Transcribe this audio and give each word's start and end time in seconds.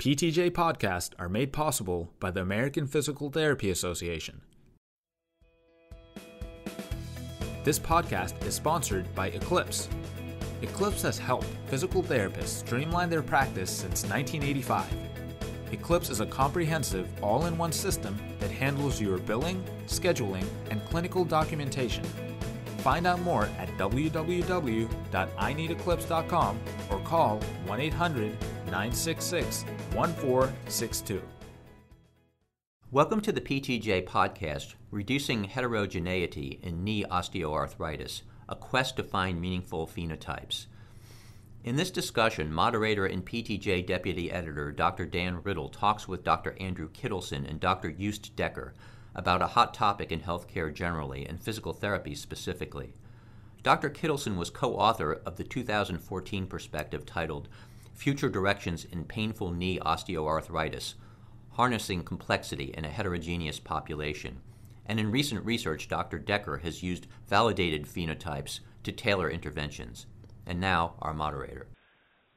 PTJ 0.00 0.50
podcasts 0.52 1.10
are 1.18 1.28
made 1.28 1.52
possible 1.52 2.10
by 2.20 2.30
the 2.30 2.40
American 2.40 2.86
Physical 2.86 3.28
Therapy 3.28 3.68
Association. 3.68 4.40
This 7.64 7.78
podcast 7.78 8.42
is 8.46 8.54
sponsored 8.54 9.14
by 9.14 9.26
Eclipse. 9.26 9.90
Eclipse 10.62 11.02
has 11.02 11.18
helped 11.18 11.48
physical 11.66 12.02
therapists 12.02 12.64
streamline 12.64 13.10
their 13.10 13.20
practice 13.20 13.70
since 13.70 14.04
1985. 14.04 14.90
Eclipse 15.70 16.08
is 16.08 16.20
a 16.20 16.26
comprehensive, 16.26 17.06
all 17.22 17.44
in 17.44 17.58
one 17.58 17.70
system 17.70 18.16
that 18.38 18.50
handles 18.50 19.02
your 19.02 19.18
billing, 19.18 19.62
scheduling, 19.86 20.46
and 20.70 20.82
clinical 20.86 21.26
documentation. 21.26 22.04
Find 22.78 23.06
out 23.06 23.20
more 23.20 23.50
at 23.58 23.68
www.ineedeclipse.com 23.76 26.60
or 26.90 26.98
call 27.00 27.38
1 27.66 27.80
800 27.82 28.34
966 28.70 29.64
1462. 29.94 31.20
Welcome 32.92 33.20
to 33.20 33.32
the 33.32 33.40
PTJ 33.40 34.04
podcast, 34.06 34.74
Reducing 34.92 35.42
Heterogeneity 35.42 36.60
in 36.62 36.84
Knee 36.84 37.04
Osteoarthritis, 37.04 38.22
a 38.48 38.54
quest 38.54 38.96
to 38.96 39.02
find 39.02 39.40
meaningful 39.40 39.88
phenotypes. 39.88 40.66
In 41.64 41.74
this 41.74 41.90
discussion, 41.90 42.52
moderator 42.52 43.06
and 43.06 43.26
PTJ 43.26 43.88
deputy 43.88 44.30
editor 44.30 44.70
Dr. 44.70 45.04
Dan 45.04 45.42
Riddle 45.42 45.68
talks 45.68 46.06
with 46.06 46.22
Dr. 46.22 46.56
Andrew 46.60 46.88
Kittelson 46.90 47.50
and 47.50 47.58
Dr. 47.58 47.90
Joost 47.90 48.36
Dekker 48.36 48.70
about 49.16 49.42
a 49.42 49.48
hot 49.48 49.74
topic 49.74 50.12
in 50.12 50.20
healthcare 50.20 50.72
generally 50.72 51.26
and 51.26 51.42
physical 51.42 51.72
therapy 51.72 52.14
specifically. 52.14 52.94
Dr. 53.62 53.90
Kittelson 53.90 54.36
was 54.36 54.48
co 54.48 54.76
author 54.76 55.20
of 55.26 55.36
the 55.36 55.44
2014 55.44 56.46
perspective 56.46 57.04
titled 57.04 57.48
Future 58.00 58.30
Directions 58.30 58.86
in 58.86 59.04
Painful 59.04 59.52
Knee 59.52 59.78
Osteoarthritis 59.78 60.94
Harnessing 61.50 62.02
Complexity 62.02 62.72
in 62.74 62.86
a 62.86 62.88
Heterogeneous 62.88 63.60
Population. 63.60 64.40
And 64.86 64.98
in 64.98 65.10
recent 65.10 65.44
research, 65.44 65.86
Dr. 65.86 66.18
Dekker 66.18 66.62
has 66.62 66.82
used 66.82 67.08
validated 67.28 67.84
phenotypes 67.84 68.60
to 68.84 68.92
tailor 68.92 69.28
interventions. 69.28 70.06
And 70.46 70.58
now, 70.58 70.94
our 71.02 71.12
moderator. 71.12 71.66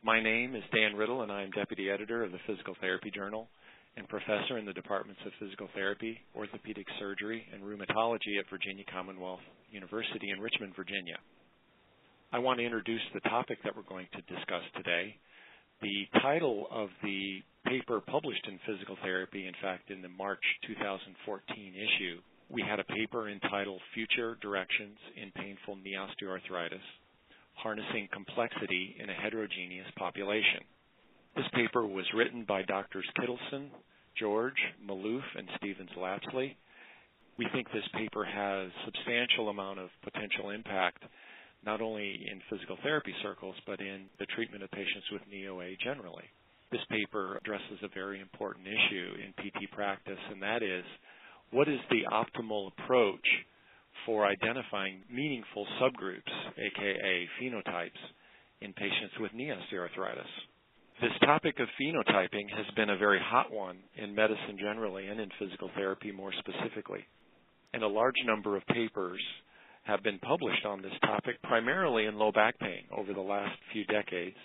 My 0.03 0.21
name 0.21 0.53
is 0.53 0.63
Dan 0.75 0.97
Riddle, 0.97 1.21
and 1.21 1.31
I 1.31 1.43
am 1.43 1.51
deputy 1.51 1.89
editor 1.89 2.25
of 2.25 2.33
the 2.33 2.43
Physical 2.45 2.75
Therapy 2.81 3.09
Journal 3.09 3.47
and 3.95 4.05
professor 4.09 4.57
in 4.57 4.65
the 4.65 4.73
departments 4.73 5.21
of 5.25 5.31
physical 5.39 5.69
therapy, 5.73 6.19
orthopedic 6.35 6.87
surgery, 6.99 7.47
and 7.53 7.63
rheumatology 7.63 8.37
at 8.37 8.49
Virginia 8.49 8.83
Commonwealth 8.91 9.39
University 9.71 10.29
in 10.29 10.41
Richmond, 10.41 10.75
Virginia. 10.75 11.19
I 12.33 12.39
want 12.39 12.59
to 12.59 12.65
introduce 12.65 13.03
the 13.13 13.21
topic 13.21 13.59
that 13.63 13.73
we're 13.77 13.83
going 13.83 14.07
to 14.11 14.35
discuss 14.35 14.63
today. 14.75 15.15
The 15.83 16.07
title 16.21 16.67
of 16.71 16.87
the 17.03 17.43
paper 17.65 17.99
published 17.99 18.47
in 18.47 18.57
Physical 18.65 18.95
Therapy, 19.03 19.47
in 19.47 19.53
fact, 19.61 19.91
in 19.91 20.01
the 20.01 20.07
March 20.07 20.39
2014 20.65 21.75
issue, 21.75 22.21
we 22.49 22.61
had 22.61 22.79
a 22.79 22.85
paper 22.85 23.27
entitled 23.27 23.81
Future 23.93 24.37
Directions 24.41 24.95
in 25.21 25.29
Painful 25.35 25.75
Knee 25.75 25.97
Osteoarthritis 25.99 26.87
Harnessing 27.55 28.07
Complexity 28.13 28.95
in 28.97 29.09
a 29.09 29.13
Heterogeneous 29.13 29.91
Population. 29.97 30.63
This 31.35 31.47
paper 31.53 31.85
was 31.85 32.05
written 32.15 32.45
by 32.47 32.61
Drs. 32.61 33.03
Kittelson, 33.19 33.67
George, 34.17 34.63
Maluf, 34.87 35.23
and 35.37 35.49
Stevens 35.57 35.91
Lapsley. 35.97 36.55
We 37.37 37.47
think 37.51 37.67
this 37.73 37.89
paper 37.93 38.23
has 38.23 38.71
substantial 38.85 39.49
amount 39.49 39.79
of 39.79 39.89
potential 40.01 40.51
impact 40.51 41.03
not 41.65 41.81
only 41.81 42.27
in 42.29 42.41
physical 42.49 42.77
therapy 42.83 43.13
circles 43.21 43.55
but 43.65 43.79
in 43.79 44.05
the 44.19 44.25
treatment 44.35 44.63
of 44.63 44.71
patients 44.71 45.07
with 45.11 45.21
knee 45.29 45.47
OA 45.47 45.75
generally. 45.83 46.25
This 46.71 46.81
paper 46.89 47.37
addresses 47.37 47.79
a 47.83 47.93
very 47.93 48.19
important 48.19 48.67
issue 48.67 49.13
in 49.21 49.33
PT 49.37 49.71
practice 49.71 50.19
and 50.31 50.41
that 50.41 50.63
is 50.63 50.83
what 51.51 51.67
is 51.67 51.79
the 51.89 52.03
optimal 52.11 52.71
approach 52.73 53.27
for 54.05 54.25
identifying 54.25 55.01
meaningful 55.11 55.65
subgroups, 55.79 56.33
aka 56.57 57.29
phenotypes, 57.39 58.01
in 58.61 58.73
patients 58.73 59.13
with 59.19 59.33
knee 59.33 59.51
osteoarthritis. 59.51 60.31
This 61.01 61.11
topic 61.25 61.59
of 61.59 61.67
phenotyping 61.79 62.49
has 62.55 62.65
been 62.75 62.89
a 62.89 62.97
very 62.97 63.19
hot 63.21 63.51
one 63.51 63.77
in 63.97 64.15
medicine 64.15 64.57
generally 64.59 65.07
and 65.07 65.19
in 65.19 65.29
physical 65.39 65.69
therapy 65.75 66.11
more 66.11 66.31
specifically. 66.39 67.05
And 67.73 67.83
a 67.83 67.87
large 67.87 68.15
number 68.25 68.55
of 68.55 68.65
papers 68.67 69.21
have 69.83 70.01
been 70.03 70.19
published 70.19 70.65
on 70.65 70.81
this 70.81 70.93
topic, 71.01 71.41
primarily 71.43 72.05
in 72.05 72.17
low 72.17 72.31
back 72.31 72.57
pain 72.59 72.83
over 72.95 73.13
the 73.13 73.21
last 73.21 73.57
few 73.71 73.85
decades. 73.85 74.37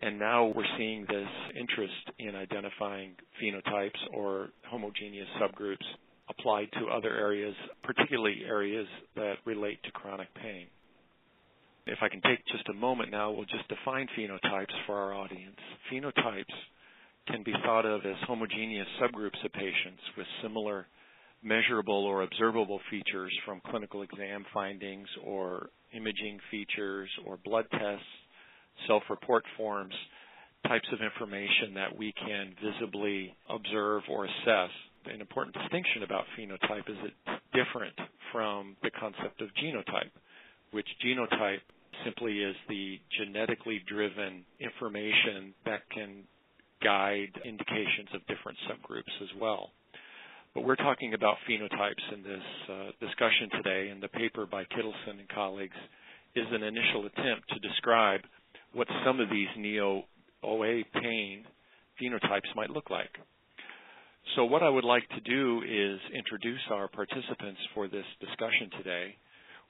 And 0.00 0.18
now 0.18 0.46
we're 0.46 0.64
seeing 0.76 1.06
this 1.08 1.28
interest 1.58 2.10
in 2.18 2.34
identifying 2.34 3.14
phenotypes 3.42 3.98
or 4.12 4.50
homogeneous 4.64 5.28
subgroups 5.40 5.84
applied 6.28 6.68
to 6.78 6.86
other 6.86 7.14
areas, 7.14 7.54
particularly 7.82 8.42
areas 8.46 8.86
that 9.16 9.34
relate 9.44 9.82
to 9.84 9.90
chronic 9.92 10.32
pain. 10.34 10.66
If 11.86 11.98
I 12.00 12.08
can 12.08 12.20
take 12.22 12.44
just 12.46 12.68
a 12.68 12.74
moment 12.74 13.10
now, 13.10 13.30
we'll 13.30 13.44
just 13.44 13.68
define 13.68 14.08
phenotypes 14.18 14.72
for 14.86 14.96
our 14.96 15.14
audience. 15.14 15.56
Phenotypes 15.92 16.44
can 17.26 17.42
be 17.42 17.52
thought 17.64 17.84
of 17.84 18.04
as 18.06 18.16
homogeneous 18.26 18.86
subgroups 19.00 19.44
of 19.44 19.52
patients 19.52 20.00
with 20.16 20.26
similar 20.42 20.86
measurable 21.44 22.04
or 22.04 22.22
observable 22.22 22.80
features 22.90 23.32
from 23.44 23.60
clinical 23.70 24.02
exam 24.02 24.44
findings 24.52 25.08
or 25.24 25.68
imaging 25.94 26.38
features 26.50 27.08
or 27.26 27.38
blood 27.44 27.66
tests, 27.70 28.04
self-report 28.88 29.44
forms, 29.56 29.94
types 30.66 30.88
of 30.92 31.00
information 31.00 31.74
that 31.74 31.96
we 31.96 32.12
can 32.12 32.54
visibly 32.64 33.34
observe 33.50 34.02
or 34.10 34.24
assess. 34.24 34.70
An 35.06 35.20
important 35.20 35.54
distinction 35.54 36.02
about 36.02 36.24
phenotype 36.38 36.88
is 36.88 36.96
it's 37.04 37.40
different 37.52 37.94
from 38.32 38.76
the 38.82 38.90
concept 38.90 39.42
of 39.42 39.48
genotype, 39.62 40.10
which 40.70 40.88
genotype 41.04 41.60
simply 42.04 42.38
is 42.38 42.56
the 42.68 42.98
genetically 43.18 43.82
driven 43.86 44.44
information 44.58 45.54
that 45.66 45.82
can 45.90 46.24
guide 46.82 47.30
indications 47.44 48.08
of 48.14 48.20
different 48.26 48.58
subgroups 48.68 49.22
as 49.22 49.28
well. 49.40 49.70
But 50.54 50.64
we're 50.64 50.76
talking 50.76 51.14
about 51.14 51.34
phenotypes 51.50 52.14
in 52.14 52.22
this 52.22 52.46
uh, 52.70 52.90
discussion 53.04 53.50
today, 53.56 53.88
and 53.90 54.00
the 54.00 54.08
paper 54.08 54.46
by 54.46 54.62
Kittelson 54.62 55.18
and 55.18 55.28
colleagues 55.34 55.76
is 56.36 56.46
an 56.52 56.62
initial 56.62 57.06
attempt 57.06 57.48
to 57.50 57.58
describe 57.58 58.20
what 58.72 58.86
some 59.04 59.18
of 59.18 59.28
these 59.30 59.48
knee 59.56 59.80
OA 59.80 60.82
pain 60.94 61.44
phenotypes 62.00 62.54
might 62.54 62.70
look 62.70 62.88
like. 62.88 63.10
So, 64.36 64.44
what 64.44 64.62
I 64.62 64.68
would 64.68 64.84
like 64.84 65.08
to 65.10 65.20
do 65.20 65.62
is 65.62 65.98
introduce 66.14 66.62
our 66.70 66.86
participants 66.86 67.60
for 67.74 67.88
this 67.88 68.06
discussion 68.20 68.70
today. 68.78 69.16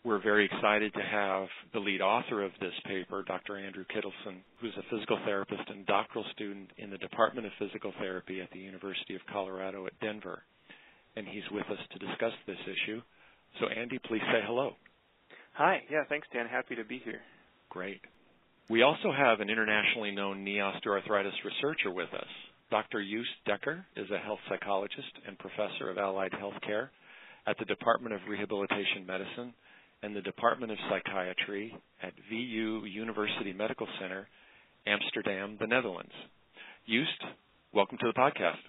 We're 0.05 0.22
very 0.22 0.45
excited 0.45 0.93
to 0.93 1.01
have 1.01 1.49
the 1.72 1.81
lead 1.81 2.03
author 2.03 2.43
of 2.45 2.53
this 2.61 2.75
paper, 2.84 3.25
Dr. 3.27 3.56
Andrew 3.56 3.84
Kittelson, 3.84 4.37
who's 4.61 4.77
a 4.77 4.95
physical 4.95 5.19
therapist 5.25 5.62
and 5.69 5.87
doctoral 5.87 6.27
student 6.34 6.69
in 6.77 6.91
the 6.91 6.99
Department 6.99 7.47
of 7.47 7.53
Physical 7.59 7.95
Therapy 7.99 8.43
at 8.43 8.51
the 8.53 8.59
University 8.59 9.15
of 9.15 9.22
Colorado 9.33 9.87
at 9.87 9.99
Denver. 10.01 10.43
And 11.17 11.27
he's 11.27 11.45
with 11.53 11.67
us 11.71 11.79
to 11.93 11.99
discuss 11.99 12.33
this 12.47 12.59
issue. 12.65 13.01
So, 13.61 13.67
Andy, 13.69 13.99
please 14.07 14.23
say 14.33 14.41
hello. 14.45 14.73
Hi. 15.55 15.83
Yeah, 15.91 16.03
thanks, 16.09 16.27
Dan. 16.33 16.47
Happy 16.47 16.75
to 16.75 16.85
be 16.85 17.01
here. 17.05 17.21
Great. 17.71 18.01
We 18.69 18.83
also 18.83 19.13
have 19.17 19.41
an 19.41 19.51
internationally 19.51 20.11
known 20.11 20.43
knee 20.43 20.59
osteoarthritis 20.59 21.39
researcher 21.45 21.93
with 21.93 22.13
us. 22.15 22.27
Dr. 22.71 23.05
Joost 23.05 23.31
Dekker 23.47 23.85
is 23.95 24.11
a 24.11 24.19
health 24.19 24.41
psychologist 24.49 25.13
and 25.27 25.39
professor 25.39 25.91
of 25.91 25.99
allied 25.99 26.33
health 26.39 26.55
care 26.67 26.91
at 27.47 27.57
the 27.59 27.65
Department 27.67 28.15
of 28.15 28.21
Rehabilitation 28.29 29.07
Medicine 29.07 29.53
and 30.03 30.17
the 30.17 30.23
Department 30.23 30.73
of 30.73 30.79
Psychiatry 30.89 31.77
at 32.03 32.13
VU 32.31 32.85
University 32.85 33.53
Medical 33.53 33.87
Center, 34.01 34.27
Amsterdam, 34.87 35.57
the 35.61 35.67
Netherlands. 35.67 36.13
Joost, 36.89 37.23
welcome 37.73 37.99
to 37.99 38.07
the 38.07 38.19
podcast. 38.19 38.60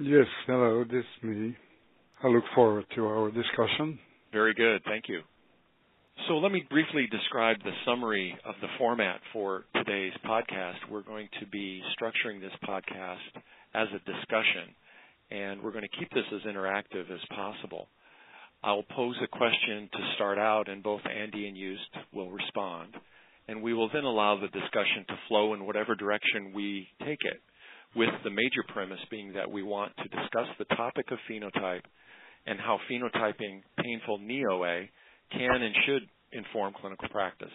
Yes, 0.00 0.26
hello, 0.46 0.84
this 0.84 1.02
is 1.02 1.24
me. 1.24 1.56
I 2.22 2.28
look 2.28 2.44
forward 2.54 2.84
to 2.94 3.04
our 3.04 3.32
discussion. 3.32 3.98
Very 4.32 4.54
good, 4.54 4.80
thank 4.84 5.08
you. 5.08 5.22
So 6.28 6.34
let 6.34 6.52
me 6.52 6.62
briefly 6.70 7.08
describe 7.10 7.56
the 7.64 7.72
summary 7.84 8.38
of 8.46 8.54
the 8.60 8.68
format 8.78 9.18
for 9.32 9.64
today's 9.74 10.12
podcast. 10.24 10.76
We're 10.88 11.02
going 11.02 11.28
to 11.40 11.46
be 11.46 11.82
structuring 11.98 12.40
this 12.40 12.52
podcast 12.64 13.42
as 13.74 13.88
a 13.88 13.98
discussion, 14.08 14.72
and 15.32 15.60
we're 15.60 15.72
going 15.72 15.88
to 15.90 15.98
keep 15.98 16.10
this 16.10 16.30
as 16.32 16.42
interactive 16.48 17.10
as 17.12 17.20
possible. 17.34 17.88
I'll 18.62 18.84
pose 18.94 19.16
a 19.20 19.26
question 19.26 19.88
to 19.92 20.12
start 20.14 20.38
out, 20.38 20.68
and 20.68 20.80
both 20.80 21.00
Andy 21.06 21.48
and 21.48 21.56
Joost 21.56 22.06
will 22.14 22.30
respond. 22.30 22.94
And 23.48 23.64
we 23.64 23.74
will 23.74 23.90
then 23.92 24.04
allow 24.04 24.38
the 24.38 24.46
discussion 24.46 25.06
to 25.08 25.18
flow 25.26 25.54
in 25.54 25.66
whatever 25.66 25.96
direction 25.96 26.52
we 26.54 26.86
take 27.00 27.18
it, 27.22 27.40
with 27.98 28.14
the 28.22 28.30
major 28.30 28.62
premise 28.68 29.00
being 29.10 29.32
that 29.32 29.50
we 29.50 29.64
want 29.64 29.92
to 29.96 30.04
discuss 30.04 30.46
the 30.58 30.76
topic 30.76 31.10
of 31.10 31.18
phenotype 31.28 31.82
and 32.46 32.60
how 32.60 32.78
phenotyping 32.88 33.60
painful 33.82 34.18
knee 34.18 34.44
OA 34.48 34.86
can 35.32 35.62
and 35.62 35.74
should 35.84 36.08
inform 36.30 36.72
clinical 36.80 37.08
practice. 37.08 37.50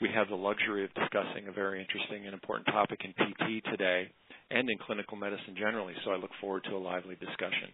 We 0.00 0.08
have 0.14 0.28
the 0.28 0.34
luxury 0.34 0.84
of 0.84 0.94
discussing 0.94 1.46
a 1.46 1.52
very 1.52 1.78
interesting 1.78 2.24
and 2.24 2.32
important 2.32 2.68
topic 2.68 3.00
in 3.04 3.12
PT 3.12 3.62
today, 3.70 4.08
and 4.50 4.68
in 4.68 4.78
clinical 4.78 5.18
medicine 5.18 5.54
generally. 5.58 5.92
So 6.04 6.10
I 6.10 6.16
look 6.16 6.30
forward 6.40 6.64
to 6.64 6.76
a 6.76 6.80
lively 6.80 7.16
discussion. 7.16 7.68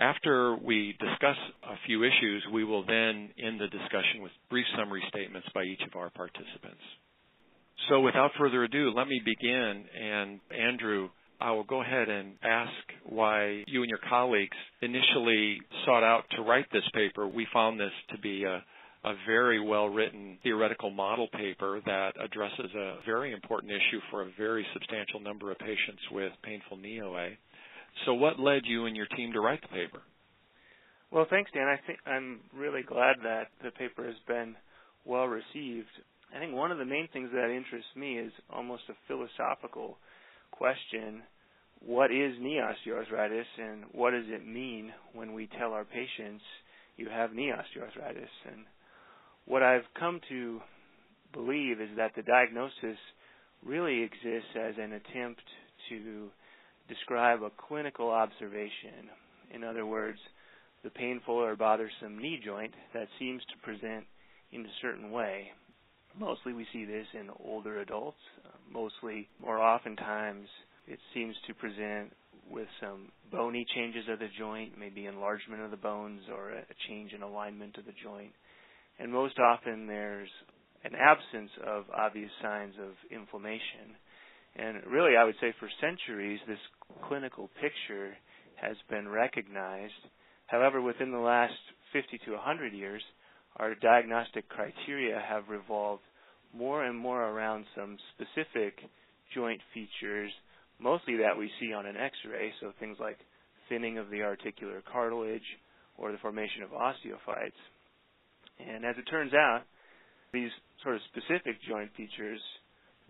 After 0.00 0.56
we 0.56 0.96
discuss 0.98 1.36
a 1.62 1.78
few 1.86 2.02
issues, 2.02 2.42
we 2.52 2.64
will 2.64 2.84
then 2.84 3.30
end 3.38 3.60
the 3.60 3.68
discussion 3.68 4.20
with 4.20 4.32
brief 4.50 4.66
summary 4.76 5.02
statements 5.08 5.46
by 5.54 5.62
each 5.62 5.82
of 5.86 5.94
our 5.94 6.10
participants. 6.10 6.82
So 7.88 8.00
without 8.00 8.30
further 8.38 8.64
ado, 8.64 8.92
let 8.94 9.08
me 9.08 9.20
begin. 9.24 9.84
And 10.00 10.40
Andrew, 10.50 11.08
I 11.40 11.50
will 11.50 11.64
go 11.64 11.82
ahead 11.82 12.08
and 12.08 12.34
ask 12.42 12.70
why 13.04 13.64
you 13.66 13.82
and 13.82 13.90
your 13.90 13.98
colleagues 14.08 14.56
initially 14.80 15.58
sought 15.84 16.04
out 16.04 16.24
to 16.36 16.42
write 16.42 16.66
this 16.72 16.88
paper. 16.94 17.26
We 17.26 17.46
found 17.52 17.80
this 17.80 17.90
to 18.10 18.18
be 18.18 18.44
a, 18.44 18.62
a 19.04 19.14
very 19.26 19.60
well 19.60 19.88
written 19.88 20.38
theoretical 20.44 20.90
model 20.90 21.28
paper 21.32 21.80
that 21.84 22.12
addresses 22.22 22.72
a 22.76 22.98
very 23.04 23.32
important 23.32 23.72
issue 23.72 24.00
for 24.10 24.22
a 24.22 24.30
very 24.38 24.64
substantial 24.72 25.20
number 25.20 25.50
of 25.50 25.58
patients 25.58 26.02
with 26.12 26.32
painful 26.44 26.76
knee 26.76 27.00
OA. 27.02 27.30
So, 28.06 28.14
what 28.14 28.38
led 28.38 28.62
you 28.64 28.86
and 28.86 28.96
your 28.96 29.06
team 29.16 29.32
to 29.32 29.40
write 29.40 29.60
the 29.62 29.68
paper? 29.68 30.02
Well, 31.10 31.26
thanks, 31.28 31.50
Dan. 31.52 31.66
I 31.66 31.78
think 31.86 31.98
I'm 32.06 32.40
really 32.56 32.82
glad 32.82 33.16
that 33.22 33.48
the 33.62 33.70
paper 33.72 34.06
has 34.06 34.16
been 34.26 34.54
well 35.04 35.26
received. 35.26 35.90
I 36.34 36.38
think 36.38 36.54
one 36.54 36.72
of 36.72 36.78
the 36.78 36.84
main 36.84 37.08
things 37.12 37.30
that 37.34 37.50
interests 37.50 37.94
me 37.96 38.18
is 38.18 38.32
almost 38.50 38.84
a 38.88 38.94
philosophical 39.06 39.98
question 40.50 41.22
what 41.84 42.12
is 42.12 42.34
knee 42.40 42.60
osteoarthritis 42.62 43.44
and 43.58 43.84
what 43.92 44.12
does 44.12 44.26
it 44.28 44.46
mean 44.46 44.92
when 45.14 45.32
we 45.32 45.48
tell 45.58 45.72
our 45.72 45.84
patients 45.84 46.42
you 46.96 47.08
have 47.08 47.32
knee 47.32 47.50
osteoarthritis? 47.50 48.52
And 48.52 48.64
what 49.46 49.62
I've 49.62 49.82
come 49.98 50.20
to 50.28 50.60
believe 51.32 51.80
is 51.80 51.88
that 51.96 52.12
the 52.14 52.22
diagnosis 52.22 52.98
really 53.64 54.02
exists 54.02 54.50
as 54.54 54.74
an 54.78 54.92
attempt 54.92 55.42
to 55.88 56.28
describe 56.88 57.42
a 57.42 57.50
clinical 57.68 58.10
observation. 58.10 59.10
In 59.52 59.64
other 59.64 59.86
words, 59.86 60.18
the 60.84 60.90
painful 60.90 61.34
or 61.34 61.56
bothersome 61.56 62.18
knee 62.18 62.40
joint 62.44 62.74
that 62.94 63.08
seems 63.18 63.42
to 63.46 63.66
present 63.66 64.04
in 64.52 64.60
a 64.62 64.78
certain 64.80 65.10
way. 65.10 65.50
Mostly 66.18 66.52
we 66.52 66.66
see 66.72 66.84
this 66.84 67.06
in 67.14 67.30
older 67.44 67.80
adults. 67.80 68.18
Mostly, 68.70 69.28
more 69.40 69.58
oftentimes, 69.58 70.46
it 70.86 70.98
seems 71.14 71.34
to 71.46 71.54
present 71.54 72.12
with 72.50 72.68
some 72.80 73.08
bony 73.30 73.64
changes 73.74 74.04
of 74.10 74.18
the 74.18 74.28
joint, 74.38 74.72
maybe 74.78 75.06
enlargement 75.06 75.62
of 75.62 75.70
the 75.70 75.76
bones 75.76 76.20
or 76.30 76.50
a 76.50 76.64
change 76.88 77.12
in 77.12 77.22
alignment 77.22 77.76
of 77.78 77.86
the 77.86 77.94
joint. 78.02 78.32
And 78.98 79.10
most 79.12 79.38
often 79.38 79.86
there's 79.86 80.28
an 80.84 80.92
absence 80.94 81.50
of 81.66 81.84
obvious 81.96 82.30
signs 82.42 82.74
of 82.80 82.92
inflammation. 83.10 83.96
And 84.56 84.82
really, 84.86 85.16
I 85.16 85.24
would 85.24 85.36
say 85.40 85.54
for 85.58 85.68
centuries, 85.80 86.40
this 86.46 86.58
clinical 87.08 87.48
picture 87.60 88.14
has 88.56 88.76
been 88.90 89.08
recognized. 89.08 89.92
However, 90.46 90.82
within 90.82 91.10
the 91.10 91.18
last 91.18 91.54
50 91.92 92.18
to 92.26 92.32
100 92.32 92.72
years, 92.72 93.02
our 93.56 93.74
diagnostic 93.74 94.48
criteria 94.48 95.20
have 95.28 95.48
revolved 95.48 96.02
more 96.54 96.84
and 96.84 96.98
more 96.98 97.22
around 97.22 97.64
some 97.76 97.96
specific 98.14 98.78
joint 99.34 99.60
features, 99.72 100.30
mostly 100.78 101.16
that 101.16 101.36
we 101.38 101.50
see 101.60 101.72
on 101.72 101.86
an 101.86 101.96
x-ray, 101.96 102.52
so 102.60 102.72
things 102.78 102.96
like 103.00 103.18
thinning 103.68 103.98
of 103.98 104.10
the 104.10 104.22
articular 104.22 104.82
cartilage 104.90 105.42
or 105.96 106.12
the 106.12 106.18
formation 106.18 106.62
of 106.62 106.70
osteophytes. 106.70 107.60
And 108.58 108.84
as 108.84 108.96
it 108.98 109.10
turns 109.10 109.32
out, 109.34 109.62
these 110.32 110.50
sort 110.82 110.96
of 110.96 111.00
specific 111.10 111.56
joint 111.68 111.90
features 111.96 112.40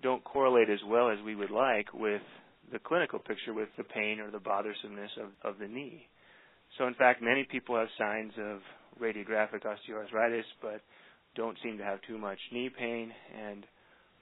don't 0.03 0.23
correlate 0.25 0.69
as 0.69 0.81
well 0.87 1.11
as 1.11 1.19
we 1.25 1.35
would 1.35 1.50
like 1.50 1.93
with 1.94 2.23
the 2.73 2.79
clinical 2.79 3.19
picture 3.19 3.55
with 3.55 3.69
the 3.77 3.85
pain 3.85 4.21
or 4.21 4.31
the 4.31 4.39
bothersomeness 4.39 5.11
of, 5.21 5.53
of 5.53 5.59
the 5.59 5.69
knee. 5.69 6.06
So 6.79 6.87
in 6.87 6.94
fact, 6.94 7.23
many 7.23 7.44
people 7.44 7.77
have 7.77 7.89
signs 7.99 8.33
of 8.39 8.61
radiographic 9.00 9.65
osteoarthritis, 9.65 10.44
but 10.61 10.81
don't 11.35 11.56
seem 11.62 11.79
to 11.79 11.85
have 11.85 12.00
too 12.06 12.19
much 12.19 12.39
knee 12.53 12.71
pain. 12.77 13.12
And 13.39 13.65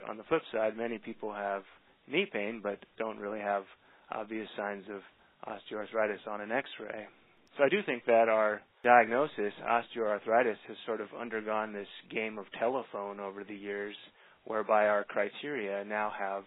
on 0.09 0.17
the 0.17 0.25
flip 0.25 0.43
side, 0.53 0.77
many 0.77 0.99
people 0.99 1.33
have 1.33 1.63
knee 2.07 2.27
pain, 2.33 2.61
but 2.63 2.79
don't 2.99 3.19
really 3.19 3.41
have 3.41 3.65
obvious 4.13 4.49
signs 4.57 4.85
of 4.89 5.01
osteoarthritis 5.49 6.31
on 6.31 6.41
an 6.41 6.53
x-ray. 6.53 7.07
So 7.57 7.65
I 7.65 7.69
do 7.69 7.79
think 7.85 8.05
that 8.07 8.29
our 8.29 8.63
diagnosis, 8.85 9.53
osteoarthritis, 9.69 10.57
has 10.69 10.77
sort 10.87 11.01
of 11.01 11.09
undergone 11.19 11.73
this 11.73 11.89
game 12.11 12.39
of 12.39 12.47
telephone 12.59 13.21
over 13.21 13.45
the 13.45 13.55
years, 13.55 13.97
whereby 14.45 14.87
our 14.87 15.05
criteria 15.05 15.85
now 15.85 16.13
have 16.17 16.45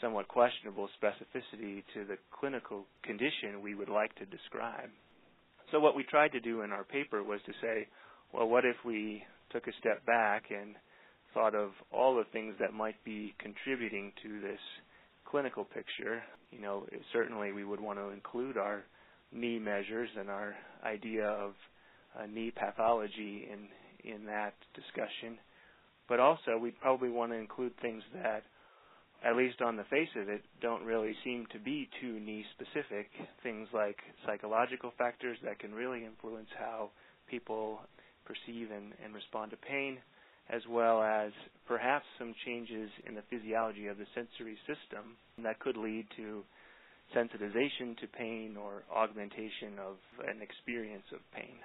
somewhat 0.00 0.28
questionable 0.28 0.88
specificity 1.02 1.82
to 1.94 2.04
the 2.04 2.16
clinical 2.38 2.86
condition 3.04 3.62
we 3.62 3.74
would 3.74 3.88
like 3.88 4.14
to 4.16 4.26
describe. 4.26 4.90
So 5.72 5.80
what 5.80 5.96
we 5.96 6.04
tried 6.04 6.32
to 6.32 6.40
do 6.40 6.60
in 6.60 6.70
our 6.70 6.84
paper 6.84 7.22
was 7.22 7.40
to 7.46 7.52
say, 7.62 7.88
well, 8.32 8.46
what 8.46 8.64
if 8.66 8.76
we 8.84 9.24
took 9.50 9.66
a 9.66 9.72
step 9.80 10.04
back 10.06 10.44
and 10.50 10.76
thought 11.32 11.54
of 11.54 11.70
all 11.90 12.14
the 12.14 12.24
things 12.30 12.54
that 12.60 12.74
might 12.74 13.02
be 13.04 13.34
contributing 13.38 14.12
to 14.22 14.40
this 14.40 14.60
clinical 15.24 15.64
picture? 15.64 16.22
You 16.50 16.60
know, 16.60 16.84
certainly 17.12 17.52
we 17.52 17.64
would 17.64 17.80
want 17.80 17.98
to 17.98 18.10
include 18.10 18.58
our 18.58 18.84
knee 19.32 19.58
measures 19.58 20.10
and 20.18 20.28
our 20.28 20.54
idea 20.84 21.26
of 21.26 21.52
uh, 22.18 22.26
knee 22.26 22.52
pathology 22.54 23.48
in 23.50 23.68
in 24.04 24.26
that 24.26 24.54
discussion. 24.74 25.38
But 26.08 26.18
also, 26.20 26.58
we 26.60 26.72
probably 26.72 27.08
want 27.08 27.32
to 27.32 27.38
include 27.38 27.72
things 27.80 28.02
that 28.14 28.42
at 29.24 29.36
least 29.36 29.60
on 29.62 29.76
the 29.76 29.84
face 29.84 30.08
of 30.20 30.28
it, 30.28 30.42
don't 30.60 30.84
really 30.84 31.14
seem 31.24 31.46
to 31.52 31.58
be 31.58 31.88
too 32.00 32.18
knee 32.18 32.44
specific. 32.54 33.08
Things 33.42 33.68
like 33.72 33.96
psychological 34.26 34.92
factors 34.98 35.38
that 35.44 35.58
can 35.58 35.72
really 35.72 36.04
influence 36.04 36.48
how 36.58 36.90
people 37.30 37.80
perceive 38.24 38.70
and, 38.70 38.92
and 39.04 39.14
respond 39.14 39.50
to 39.52 39.56
pain, 39.56 39.98
as 40.50 40.62
well 40.68 41.02
as 41.02 41.32
perhaps 41.66 42.04
some 42.18 42.34
changes 42.44 42.90
in 43.06 43.14
the 43.14 43.22
physiology 43.30 43.86
of 43.86 43.98
the 43.98 44.06
sensory 44.14 44.58
system 44.66 45.16
that 45.42 45.58
could 45.60 45.76
lead 45.76 46.06
to 46.16 46.42
sensitization 47.14 47.96
to 48.00 48.06
pain 48.08 48.56
or 48.56 48.82
augmentation 48.94 49.78
of 49.78 49.96
an 50.26 50.42
experience 50.42 51.04
of 51.12 51.20
pain. 51.34 51.56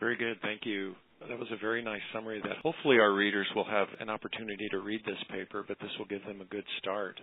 Very 0.00 0.16
good. 0.16 0.36
Thank 0.42 0.62
you. 0.64 0.94
That 1.20 1.38
was 1.38 1.48
a 1.52 1.56
very 1.56 1.82
nice 1.82 2.02
summary 2.12 2.40
that 2.42 2.58
hopefully 2.62 2.98
our 2.98 3.12
readers 3.14 3.46
will 3.54 3.64
have 3.64 3.88
an 4.00 4.10
opportunity 4.10 4.68
to 4.70 4.78
read 4.78 5.00
this 5.06 5.22
paper, 5.30 5.64
but 5.66 5.78
this 5.80 5.90
will 5.98 6.06
give 6.06 6.24
them 6.26 6.40
a 6.40 6.44
good 6.44 6.64
start. 6.78 7.18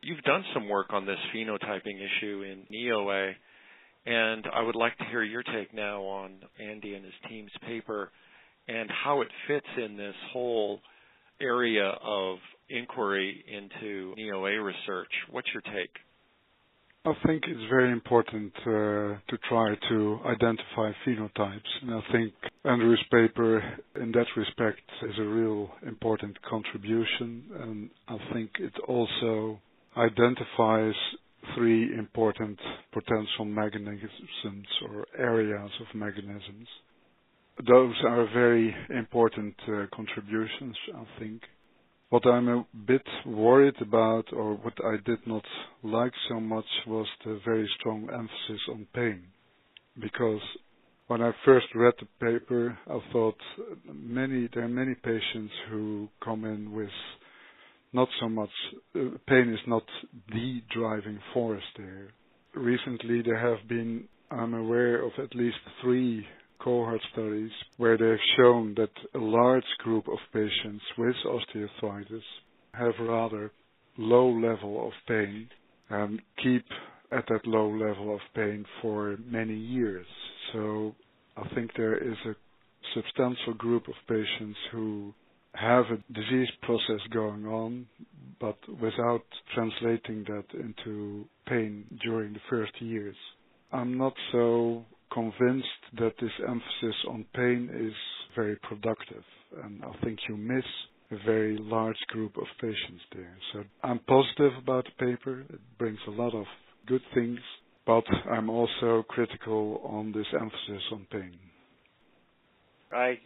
You've 0.00 0.22
done 0.22 0.44
some 0.54 0.68
work 0.68 0.92
on 0.92 1.06
this 1.06 1.18
phenotyping 1.34 1.96
issue 1.96 2.42
in 2.42 2.64
knee 2.70 2.90
OA, 2.92 3.32
and 4.06 4.46
I 4.52 4.62
would 4.62 4.76
like 4.76 4.96
to 4.98 5.04
hear 5.10 5.22
your 5.22 5.42
take 5.42 5.74
now 5.74 6.02
on 6.02 6.38
Andy 6.60 6.94
and 6.94 7.04
his 7.04 7.14
team's 7.28 7.52
paper 7.66 8.10
and 8.68 8.88
how 9.04 9.22
it 9.22 9.28
fits 9.48 9.66
in 9.76 9.96
this 9.96 10.14
whole 10.32 10.80
area 11.40 11.92
of 12.02 12.38
inquiry 12.68 13.44
into 13.48 14.14
knee 14.16 14.32
OA 14.32 14.62
research. 14.62 15.10
What's 15.30 15.48
your 15.52 15.62
take? 15.62 15.90
I 17.04 17.14
think 17.26 17.42
it's 17.48 17.68
very 17.68 17.90
important 17.90 18.52
uh, 18.60 19.18
to 19.28 19.38
try 19.48 19.74
to 19.88 20.20
identify 20.24 20.92
phenotypes, 21.04 21.70
and 21.82 21.94
I 21.94 22.00
think 22.12 22.32
Andrew's 22.64 23.02
paper 23.10 23.58
in 24.00 24.12
that 24.12 24.26
respect 24.36 24.78
is 25.02 25.18
a 25.18 25.24
real 25.24 25.68
important 25.84 26.40
contribution, 26.42 27.42
and 27.60 27.90
I 28.06 28.18
think 28.32 28.50
it 28.60 28.72
also 28.86 29.58
identifies 29.96 30.94
three 31.56 31.92
important 31.92 32.60
potential 32.92 33.46
mechanisms 33.46 34.66
or 34.88 35.04
areas 35.18 35.70
of 35.80 35.98
mechanisms. 35.98 36.68
Those 37.66 37.96
are 38.06 38.28
very 38.32 38.72
important 38.90 39.56
uh, 39.66 39.86
contributions, 39.92 40.76
I 40.94 41.04
think. 41.18 41.42
What 42.12 42.26
I'm 42.26 42.46
a 42.48 42.66
bit 42.86 43.06
worried 43.24 43.80
about, 43.80 44.34
or 44.34 44.56
what 44.56 44.74
I 44.84 44.96
did 45.06 45.26
not 45.26 45.42
like 45.82 46.12
so 46.28 46.40
much, 46.40 46.66
was 46.86 47.06
the 47.24 47.40
very 47.42 47.66
strong 47.80 48.02
emphasis 48.12 48.60
on 48.68 48.86
pain. 48.94 49.22
Because 49.98 50.42
when 51.06 51.22
I 51.22 51.32
first 51.46 51.68
read 51.74 51.94
the 51.98 52.06
paper, 52.20 52.78
I 52.86 52.98
thought 53.14 53.38
many 53.90 54.46
there 54.52 54.64
are 54.64 54.68
many 54.68 54.94
patients 54.94 55.54
who 55.70 56.10
come 56.22 56.44
in 56.44 56.72
with 56.72 56.90
not 57.94 58.08
so 58.20 58.28
much 58.28 58.50
uh, 58.94 59.16
pain 59.26 59.48
is 59.48 59.66
not 59.66 59.84
the 60.34 60.60
driving 60.70 61.18
force 61.32 61.64
there. 61.78 62.08
Recently, 62.54 63.22
there 63.22 63.38
have 63.38 63.66
been 63.70 64.06
I'm 64.30 64.52
aware 64.52 65.02
of 65.02 65.12
at 65.16 65.34
least 65.34 65.56
three 65.80 66.26
cohort 66.62 67.00
studies 67.12 67.50
where 67.76 67.96
they've 67.98 68.18
shown 68.36 68.74
that 68.76 68.90
a 69.14 69.18
large 69.18 69.64
group 69.78 70.06
of 70.08 70.18
patients 70.32 70.82
with 70.96 71.16
osteoarthritis 71.26 72.22
have 72.74 72.94
rather 73.00 73.50
low 73.98 74.28
level 74.30 74.86
of 74.86 74.92
pain 75.06 75.48
and 75.90 76.20
keep 76.42 76.64
at 77.10 77.24
that 77.28 77.46
low 77.46 77.68
level 77.70 78.14
of 78.14 78.20
pain 78.34 78.64
for 78.80 79.16
many 79.26 79.54
years. 79.54 80.06
So 80.52 80.94
I 81.36 81.48
think 81.54 81.70
there 81.76 81.96
is 81.96 82.16
a 82.26 82.34
substantial 82.94 83.54
group 83.54 83.88
of 83.88 83.94
patients 84.08 84.58
who 84.70 85.12
have 85.54 85.84
a 85.86 86.12
disease 86.14 86.48
process 86.62 87.00
going 87.12 87.46
on, 87.46 87.86
but 88.40 88.56
without 88.80 89.22
translating 89.54 90.24
that 90.24 90.44
into 90.58 91.26
pain 91.46 91.84
during 92.02 92.32
the 92.32 92.40
first 92.48 92.72
years. 92.80 93.16
I'm 93.72 93.98
not 93.98 94.14
so 94.32 94.84
convinced 95.12 95.66
that 95.98 96.12
this 96.20 96.30
emphasis 96.46 96.96
on 97.08 97.24
pain 97.34 97.68
is 97.72 97.94
very 98.34 98.56
productive, 98.56 99.22
and 99.64 99.82
I 99.84 100.04
think 100.04 100.18
you 100.28 100.36
miss 100.36 100.64
a 101.10 101.16
very 101.26 101.58
large 101.58 101.98
group 102.08 102.36
of 102.36 102.44
patients 102.60 103.02
there. 103.14 103.36
So 103.52 103.64
I'm 103.82 103.98
positive 104.00 104.52
about 104.58 104.86
the 104.86 105.06
paper. 105.06 105.40
It 105.52 105.60
brings 105.78 105.98
a 106.06 106.10
lot 106.10 106.34
of 106.34 106.44
good 106.86 107.02
things, 107.14 107.38
but 107.86 108.04
I'm 108.30 108.48
also 108.48 109.04
critical 109.08 109.80
on 109.84 110.12
this 110.12 110.26
emphasis 110.32 110.82
on 110.92 111.06
pain. 111.10 111.36
I 112.92 113.18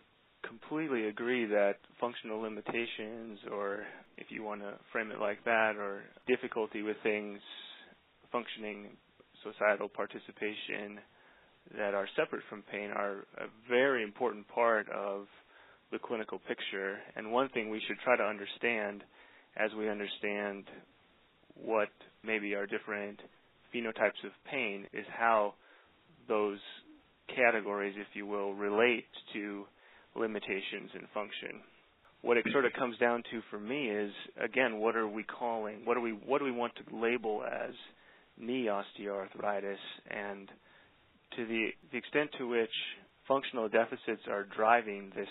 completely 0.47 1.07
agree 1.09 1.45
that 1.47 1.75
functional 2.00 2.40
limitations, 2.40 3.38
or 3.52 3.85
if 4.16 4.26
you 4.31 4.43
want 4.43 4.61
to 4.62 4.75
frame 4.93 5.11
it 5.11 5.21
like 5.21 5.45
that, 5.45 5.76
or 5.76 6.02
difficulty 6.26 6.83
with 6.83 6.97
things, 7.02 7.38
functioning, 8.33 8.88
societal 9.45 9.88
participation 9.88 10.99
that 11.76 11.94
are 11.94 12.08
separate 12.16 12.42
from 12.49 12.62
pain 12.70 12.90
are 12.90 13.25
a 13.38 13.46
very 13.68 14.02
important 14.02 14.46
part 14.49 14.88
of 14.90 15.26
the 15.92 15.99
clinical 15.99 16.40
picture. 16.46 16.99
And 17.16 17.32
one 17.32 17.49
thing 17.50 17.70
we 17.70 17.82
should 17.87 17.99
try 18.04 18.16
to 18.16 18.23
understand 18.23 19.02
as 19.56 19.70
we 19.78 19.88
understand 19.88 20.64
what 21.54 21.88
maybe 22.25 22.54
are 22.54 22.66
different 22.66 23.20
phenotypes 23.75 24.23
of 24.25 24.32
pain 24.50 24.87
is 24.92 25.04
how 25.16 25.54
those 26.28 26.58
categories, 27.35 27.94
if 27.99 28.06
you 28.14 28.26
will, 28.26 28.54
relate 28.54 29.06
to 29.32 29.64
limitations 30.14 30.90
in 30.94 31.02
function. 31.12 31.61
What 32.23 32.37
it 32.37 32.46
sort 32.52 32.64
of 32.64 32.73
comes 32.73 32.96
down 32.99 33.23
to 33.30 33.40
for 33.50 33.58
me 33.58 33.88
is 33.88 34.12
again, 34.42 34.78
what 34.78 34.96
are 34.96 35.06
we 35.06 35.23
calling? 35.23 35.82
What 35.85 35.94
do 35.94 36.00
we 36.00 36.11
what 36.11 36.38
do 36.38 36.44
we 36.44 36.50
want 36.50 36.73
to 36.76 36.96
label 36.96 37.44
as 37.44 37.73
knee 38.38 38.68
osteoarthritis? 38.68 39.76
And 40.11 40.49
to 41.37 41.47
the, 41.47 41.69
the 41.93 41.99
extent 41.99 42.31
to 42.38 42.49
which 42.49 42.71
functional 43.28 43.69
deficits 43.69 44.23
are 44.31 44.45
driving 44.57 45.12
this 45.14 45.28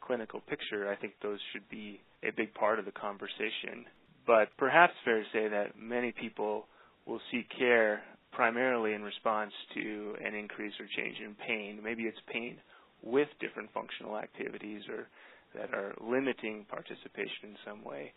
clinical 0.00 0.40
picture, 0.40 0.90
I 0.90 0.96
think 0.96 1.14
those 1.22 1.38
should 1.52 1.68
be 1.68 2.00
a 2.22 2.30
big 2.32 2.52
part 2.54 2.78
of 2.78 2.84
the 2.84 2.92
conversation. 2.92 3.86
But 4.26 4.48
perhaps 4.58 4.92
fair 5.04 5.20
to 5.20 5.26
say 5.32 5.48
that 5.48 5.78
many 5.78 6.12
people 6.12 6.66
will 7.06 7.20
seek 7.30 7.46
care 7.58 8.02
primarily 8.32 8.94
in 8.94 9.02
response 9.02 9.52
to 9.74 10.14
an 10.24 10.34
increase 10.34 10.72
or 10.80 10.86
change 10.96 11.16
in 11.24 11.34
pain. 11.46 11.80
Maybe 11.82 12.04
it's 12.04 12.18
pain 12.32 12.56
with 13.02 13.28
different 13.40 13.70
functional 13.74 14.16
activities 14.16 14.82
or 14.88 15.08
that 15.54 15.74
are 15.74 15.94
limiting 16.00 16.64
participation 16.70 17.52
in 17.52 17.56
some 17.66 17.84
way. 17.84 18.12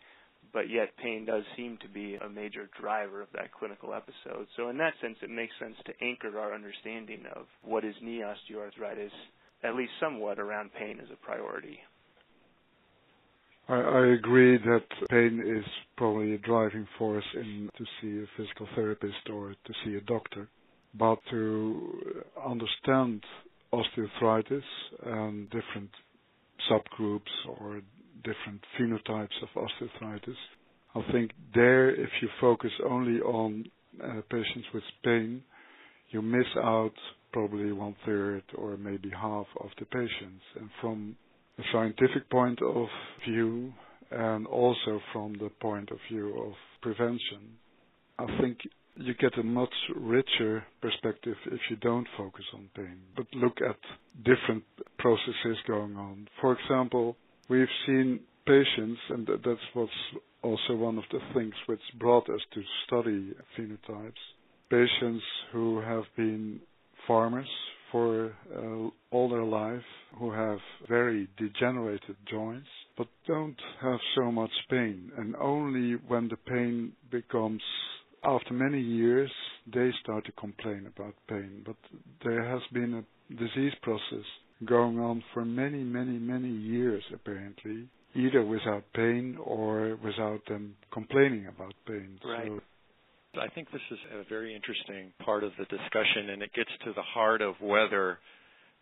But 0.52 0.70
yet, 0.70 0.96
pain 1.02 1.24
does 1.24 1.44
seem 1.56 1.78
to 1.82 1.88
be 1.88 2.14
a 2.16 2.28
major 2.28 2.68
driver 2.80 3.20
of 3.22 3.28
that 3.34 3.52
clinical 3.52 3.92
episode. 3.94 4.46
So, 4.56 4.68
in 4.68 4.78
that 4.78 4.94
sense, 5.00 5.16
it 5.22 5.30
makes 5.30 5.52
sense 5.58 5.76
to 5.86 5.92
anchor 6.04 6.38
our 6.38 6.54
understanding 6.54 7.24
of 7.34 7.46
what 7.62 7.84
is 7.84 7.94
knee 8.02 8.22
osteoarthritis, 8.24 9.10
at 9.62 9.74
least 9.74 9.92
somewhat, 10.00 10.38
around 10.38 10.70
pain 10.74 10.98
as 11.02 11.08
a 11.12 11.16
priority. 11.24 11.78
I, 13.68 13.74
I 13.74 14.06
agree 14.14 14.58
that 14.58 14.84
pain 15.10 15.42
is 15.44 15.64
probably 15.96 16.34
a 16.34 16.38
driving 16.38 16.86
force 16.98 17.24
in 17.34 17.68
to 17.76 17.84
see 18.00 18.22
a 18.22 18.26
physical 18.36 18.68
therapist 18.74 19.28
or 19.32 19.50
to 19.64 19.72
see 19.84 19.96
a 19.96 20.00
doctor. 20.02 20.48
But 20.94 21.18
to 21.30 22.24
understand 22.44 23.22
osteoarthritis 23.72 24.62
and 25.04 25.50
different 25.50 25.90
subgroups 26.70 27.20
or 27.60 27.80
different 28.28 28.60
phenotypes 28.78 29.36
of 29.42 29.48
osteoarthritis, 29.56 30.36
I 30.94 31.12
think 31.12 31.30
there, 31.54 31.90
if 31.90 32.10
you 32.22 32.28
focus 32.40 32.70
only 32.88 33.20
on 33.20 33.64
uh, 34.02 34.20
patients 34.30 34.66
with 34.74 34.82
pain, 35.04 35.42
you 36.10 36.22
miss 36.22 36.46
out 36.56 36.92
probably 37.32 37.70
one 37.72 37.94
third 38.04 38.42
or 38.56 38.76
maybe 38.76 39.10
half 39.10 39.46
of 39.60 39.68
the 39.78 39.84
patients. 39.86 40.42
And 40.58 40.68
from 40.80 41.16
a 41.58 41.62
scientific 41.72 42.28
point 42.30 42.60
of 42.62 42.86
view 43.28 43.72
and 44.10 44.46
also 44.46 45.00
from 45.12 45.34
the 45.34 45.50
point 45.60 45.90
of 45.90 45.98
view 46.10 46.38
of 46.46 46.52
prevention. 46.82 47.56
I 48.18 48.26
think 48.40 48.58
you 48.96 49.14
get 49.14 49.36
a 49.38 49.42
much 49.42 49.72
richer 49.96 50.64
perspective 50.80 51.34
if 51.46 51.60
you 51.70 51.76
don't 51.76 52.06
focus 52.16 52.44
on 52.54 52.68
pain, 52.74 52.98
but 53.16 53.26
look 53.34 53.58
at 53.68 53.76
different 54.24 54.64
processes 54.98 55.56
going 55.66 55.96
on. 55.96 56.28
For 56.40 56.56
example, 56.58 57.16
we've 57.48 57.66
seen 57.86 58.20
patients, 58.46 59.00
and 59.10 59.26
that's 59.44 59.60
what's 59.74 59.90
also 60.42 60.74
one 60.74 60.98
of 60.98 61.04
the 61.10 61.18
things 61.34 61.54
which 61.66 61.80
brought 61.98 62.28
us 62.30 62.40
to 62.54 62.62
study 62.86 63.32
phenotypes, 63.58 64.12
patients 64.70 65.24
who 65.52 65.80
have 65.80 66.04
been 66.16 66.60
farmers 67.06 67.48
for 67.92 68.32
uh, 68.54 68.88
all 69.10 69.28
their 69.28 69.44
life 69.44 69.82
who 70.18 70.30
have 70.32 70.58
very 70.88 71.28
degenerated 71.38 72.16
joints 72.30 72.66
but 72.96 73.06
don't 73.26 73.56
have 73.82 73.98
so 74.16 74.32
much 74.32 74.50
pain. 74.70 75.10
And 75.18 75.36
only 75.36 75.96
when 76.08 76.28
the 76.28 76.36
pain 76.36 76.92
becomes, 77.10 77.62
after 78.24 78.54
many 78.54 78.80
years, 78.80 79.30
they 79.72 79.90
start 80.02 80.24
to 80.26 80.32
complain 80.32 80.86
about 80.94 81.14
pain. 81.28 81.62
But 81.64 81.76
there 82.24 82.42
has 82.48 82.62
been 82.72 82.94
a 82.94 83.34
disease 83.34 83.72
process 83.82 84.24
going 84.64 84.98
on 84.98 85.22
for 85.34 85.44
many, 85.44 85.82
many, 85.82 86.18
many 86.18 86.48
years 86.48 87.02
apparently, 87.12 87.88
either 88.14 88.44
without 88.44 88.84
pain 88.94 89.36
or 89.42 89.98
without 90.02 90.40
them 90.48 90.74
complaining 90.92 91.46
about 91.46 91.74
pain. 91.86 92.18
Right. 92.24 92.50
So 93.34 93.40
I 93.42 93.48
think 93.48 93.70
this 93.70 93.82
is 93.90 93.98
a 94.14 94.28
very 94.28 94.54
interesting 94.54 95.12
part 95.24 95.44
of 95.44 95.52
the 95.58 95.64
discussion, 95.64 96.30
and 96.30 96.42
it 96.42 96.52
gets 96.54 96.70
to 96.86 96.92
the 96.94 97.02
heart 97.02 97.42
of 97.42 97.54
whether 97.60 98.18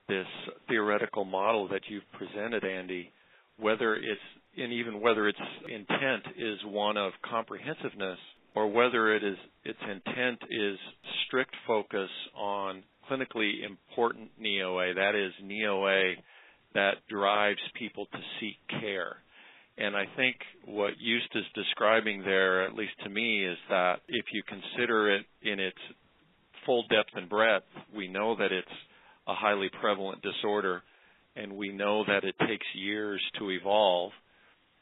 this 0.09 0.27
theoretical 0.69 1.25
model 1.25 1.67
that 1.69 1.81
you've 1.89 2.05
presented, 2.13 2.65
Andy, 2.65 3.11
whether 3.59 3.95
it's 3.95 4.21
and 4.57 4.73
even 4.73 5.01
whether 5.01 5.27
its 5.27 5.39
intent 5.69 6.37
is 6.37 6.59
one 6.67 6.97
of 6.97 7.13
comprehensiveness 7.29 8.19
or 8.55 8.71
whether 8.71 9.15
it 9.15 9.25
is 9.25 9.37
its 9.65 9.79
intent 9.83 10.39
is 10.49 10.79
strict 11.27 11.55
focus 11.67 12.11
on 12.37 12.85
clinically 13.11 13.65
important 13.65 14.31
knee 14.39 14.63
OA, 14.63 14.95
that 14.95 15.15
is 15.15 15.33
knee 15.43 15.67
OA 15.67 16.15
that 16.75 16.95
drives 17.09 17.61
people 17.79 18.07
to 18.07 18.19
seek 18.41 18.57
care. 18.81 19.17
And 19.77 19.97
I 19.97 20.05
think 20.17 20.37
what 20.67 20.93
Joost 20.99 21.35
is 21.35 21.45
describing 21.55 22.23
there, 22.23 22.65
at 22.65 22.75
least 22.75 22.93
to 23.03 23.11
me, 23.11 23.45
is 23.45 23.59
that 23.69 23.97
if 24.09 24.27
you 24.33 24.43
consider 24.47 25.15
it 25.17 25.27
in 25.43 25.59
its 25.59 25.79
full 26.65 26.85
depth 26.89 27.11
and 27.15 27.29
breadth, 27.29 27.65
we 27.95 28.09
know 28.09 28.37
that 28.37 28.53
it's 28.53 28.69
a 29.27 29.35
highly 29.35 29.71
prevalent 29.81 30.23
disorder, 30.23 30.83
and 31.37 31.53
we 31.53 31.73
know 31.73 32.05
that 32.07 32.25
it 32.25 32.37
takes 32.47 32.67
years 32.75 33.21
to 33.39 33.51
evolve, 33.51 34.13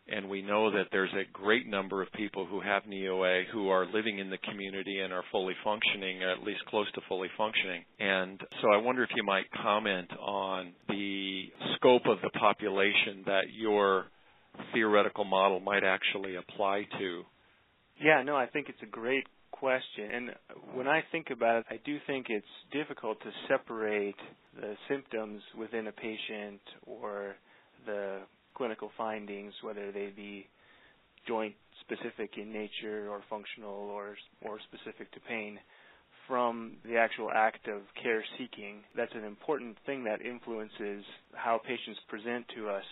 and 0.08 0.28
we 0.28 0.42
know 0.42 0.70
that 0.70 0.88
there's 0.90 1.12
a 1.12 1.30
great 1.32 1.66
number 1.66 2.02
of 2.02 2.12
people 2.12 2.44
who 2.44 2.60
have 2.60 2.86
knee 2.86 3.08
OA 3.08 3.42
who 3.52 3.68
are 3.68 3.86
living 3.86 4.18
in 4.18 4.30
the 4.30 4.38
community 4.38 4.98
and 5.00 5.12
are 5.12 5.24
fully 5.30 5.54
functioning, 5.62 6.22
or 6.22 6.30
at 6.30 6.42
least 6.42 6.64
close 6.66 6.90
to 6.92 7.00
fully 7.08 7.28
functioning. 7.36 7.84
And 8.00 8.40
so 8.60 8.70
I 8.72 8.78
wonder 8.78 9.02
if 9.02 9.10
you 9.14 9.22
might 9.22 9.50
comment 9.62 10.10
on 10.18 10.72
the 10.88 11.44
scope 11.76 12.06
of 12.06 12.18
the 12.22 12.30
population 12.30 13.22
that 13.26 13.44
you're 13.56 14.06
theoretical 14.72 15.24
model 15.24 15.60
might 15.60 15.84
actually 15.84 16.36
apply 16.36 16.86
to? 16.98 17.22
Yeah, 18.02 18.22
no, 18.22 18.36
I 18.36 18.46
think 18.46 18.68
it's 18.68 18.82
a 18.82 18.86
great 18.86 19.26
question. 19.50 20.10
And 20.12 20.30
when 20.74 20.88
I 20.88 21.02
think 21.12 21.28
about 21.30 21.60
it, 21.60 21.66
I 21.70 21.78
do 21.84 21.98
think 22.06 22.26
it's 22.28 22.46
difficult 22.72 23.20
to 23.20 23.30
separate 23.48 24.16
the 24.58 24.74
symptoms 24.88 25.42
within 25.58 25.86
a 25.86 25.92
patient 25.92 26.60
or 26.86 27.36
the 27.86 28.20
clinical 28.54 28.90
findings, 28.96 29.52
whether 29.62 29.92
they 29.92 30.12
be 30.14 30.46
joint 31.26 31.54
specific 31.80 32.30
in 32.36 32.52
nature 32.52 33.08
or 33.10 33.22
functional 33.30 33.90
or 33.90 34.16
or 34.42 34.58
specific 34.72 35.10
to 35.12 35.20
pain 35.28 35.58
from 36.28 36.72
the 36.84 36.96
actual 36.96 37.30
act 37.34 37.68
of 37.68 37.82
care 38.00 38.24
seeking. 38.38 38.76
That's 38.96 39.12
an 39.14 39.24
important 39.24 39.76
thing 39.86 40.04
that 40.04 40.22
influences 40.22 41.04
how 41.34 41.60
patients 41.64 42.00
present 42.08 42.46
to 42.56 42.68
us 42.68 42.84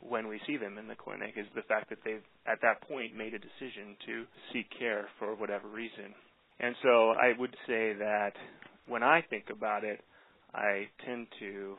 when 0.00 0.28
we 0.28 0.40
see 0.46 0.56
them 0.56 0.78
in 0.78 0.88
the 0.88 0.94
clinic 0.94 1.34
is 1.36 1.46
the 1.54 1.62
fact 1.62 1.88
that 1.90 1.98
they've 2.04 2.24
at 2.46 2.60
that 2.62 2.80
point 2.88 3.16
made 3.16 3.34
a 3.34 3.38
decision 3.38 3.96
to 4.06 4.24
seek 4.52 4.66
care 4.78 5.08
for 5.18 5.34
whatever 5.34 5.68
reason. 5.68 6.12
And 6.60 6.74
so 6.82 7.10
I 7.10 7.32
would 7.38 7.54
say 7.66 7.94
that 7.94 8.32
when 8.86 9.02
I 9.02 9.22
think 9.28 9.44
about 9.50 9.84
it, 9.84 10.00
I 10.54 10.88
tend 11.04 11.26
to 11.40 11.76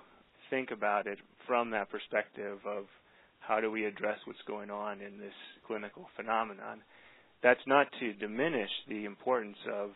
think 0.50 0.72
about 0.72 1.07
it 1.07 1.17
from 1.48 1.69
that 1.72 1.89
perspective 1.89 2.60
of 2.65 2.86
how 3.47 3.59
do 3.59 3.71
we 3.71 3.85
address 3.85 4.17
what's 4.25 4.41
going 4.47 4.69
on 4.69 5.01
in 5.01 5.17
this 5.17 5.33
clinical 5.67 6.07
phenomenon. 6.15 6.81
That's 7.43 7.65
not 7.67 7.87
to 7.99 8.13
diminish 8.13 8.69
the 8.87 9.05
importance 9.05 9.57
of 9.71 9.91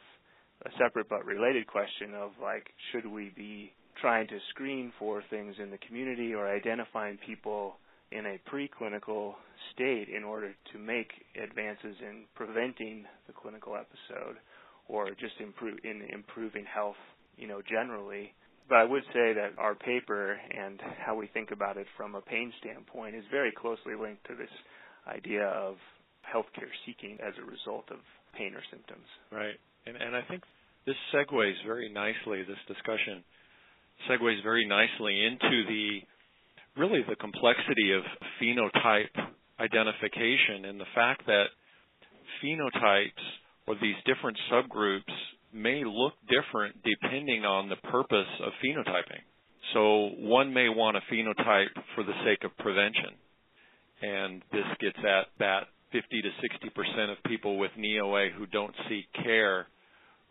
a 0.66 0.70
separate 0.78 1.08
but 1.10 1.26
related 1.26 1.68
question 1.68 2.14
of 2.14 2.32
like 2.42 2.68
should 2.92 3.06
we 3.06 3.32
be 3.36 3.72
trying 4.02 4.28
to 4.28 4.38
screen 4.52 4.92
for 5.00 5.24
things 5.30 5.56
in 5.62 5.72
the 5.72 5.78
community 5.88 6.34
or 6.34 6.48
identifying 6.48 7.18
people 7.26 7.76
in 8.12 8.26
a 8.26 8.40
preclinical 8.50 9.34
state 9.74 10.08
in 10.10 10.24
order 10.24 10.54
to 10.74 10.80
make 10.80 11.12
advances 11.42 11.96
in 12.02 12.24
preventing 12.36 13.06
the 13.28 13.34
clinical 13.34 13.76
episode 13.76 14.38
or 14.88 15.10
just 15.12 15.34
improve 15.40 15.78
in 15.84 16.02
improving 16.12 16.66
health, 16.66 16.96
you 17.38 17.48
know, 17.48 17.62
generally. 17.70 18.34
But 18.70 18.78
I 18.78 18.84
would 18.86 19.04
say 19.14 19.34
that 19.34 19.58
our 19.58 19.74
paper 19.74 20.38
and 20.56 20.80
how 21.04 21.16
we 21.16 21.28
think 21.34 21.50
about 21.52 21.78
it 21.78 21.88
from 21.98 22.14
a 22.14 22.22
pain 22.22 22.54
standpoint 22.62 23.16
is 23.16 23.24
very 23.32 23.52
closely 23.52 23.96
linked 24.00 24.26
to 24.28 24.36
this 24.36 24.54
idea 25.08 25.48
of 25.48 25.76
healthcare 26.22 26.70
seeking 26.86 27.18
as 27.26 27.34
a 27.42 27.46
result 27.50 27.86
of 27.90 27.98
pain 28.38 28.54
or 28.54 28.62
symptoms. 28.70 29.06
Right. 29.32 29.58
And 29.88 29.98
and 29.98 30.16
I 30.16 30.22
think 30.30 30.44
this 30.86 30.96
segues 31.14 31.58
very 31.66 31.92
nicely 31.92 32.46
this 32.46 32.62
discussion 32.68 33.24
segues 34.08 34.44
very 34.44 34.68
nicely 34.68 35.26
into 35.26 35.66
the 35.68 36.00
really 36.78 37.02
the 37.10 37.16
complexity 37.16 37.92
of 37.98 38.04
phenotype 38.40 39.18
identification 39.60 40.66
and 40.70 40.80
the 40.80 40.90
fact 40.94 41.26
that 41.26 41.46
phenotypes 42.44 43.26
or 43.68 43.76
these 43.82 43.98
different 44.06 44.38
subgroups 44.52 45.14
may 45.54 45.84
look 45.86 46.14
different 46.28 46.76
depending 46.84 47.46
on 47.46 47.70
the 47.70 47.76
purpose 47.90 48.28
of 48.44 48.54
phenotyping. 48.64 49.22
So 49.74 50.10
one 50.20 50.54
may 50.54 50.70
want 50.70 50.98
a 50.98 51.02
phenotype 51.14 51.74
for 51.96 52.04
the 52.04 52.14
sake 52.26 52.44
of 52.44 52.58
prevention. 52.58 53.16
And 54.02 54.42
this 54.52 54.66
gets 54.80 54.98
at 55.00 55.28
that 55.40 55.64
50 55.92 56.22
to 56.22 56.30
60% 56.30 57.12
of 57.12 57.18
people 57.26 57.58
with 57.58 57.72
knee 57.78 58.00
OA 58.00 58.30
who 58.38 58.46
don't 58.46 58.74
seek 58.88 59.06
care 59.24 59.68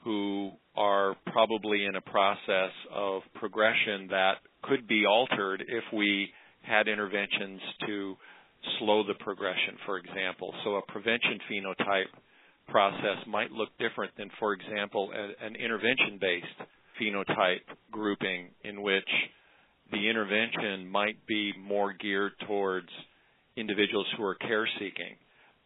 who 0.04 0.52
are 0.76 1.16
probably 1.26 1.84
in 1.84 1.96
a 1.96 2.00
process 2.00 2.70
of 2.94 3.22
progression 3.34 4.06
that 4.10 4.34
could 4.62 4.87
be 4.87 5.04
altered 5.04 5.62
if 5.66 5.84
we 5.92 6.28
had 6.62 6.88
interventions 6.88 7.60
to 7.87 8.16
slow 8.78 9.06
the 9.06 9.14
progression, 9.14 9.76
for 9.87 9.98
example. 9.98 10.54
So 10.64 10.76
a 10.76 10.82
prevention 10.82 11.38
phenotype 11.50 12.12
process 12.68 13.18
might 13.26 13.50
look 13.50 13.70
different 13.78 14.12
than, 14.16 14.30
for 14.38 14.52
example, 14.52 15.10
a, 15.14 15.44
an 15.44 15.56
intervention 15.56 16.18
based 16.20 16.46
phenotype 17.00 17.66
grouping 17.90 18.50
in 18.64 18.82
which 18.82 19.08
the 19.90 20.08
intervention 20.08 20.88
might 20.88 21.16
be 21.26 21.52
more 21.58 21.92
geared 21.92 22.32
towards 22.46 22.88
individuals 23.56 24.06
who 24.16 24.25
are 24.25 24.34
care 24.34 24.68
seeking 24.78 25.16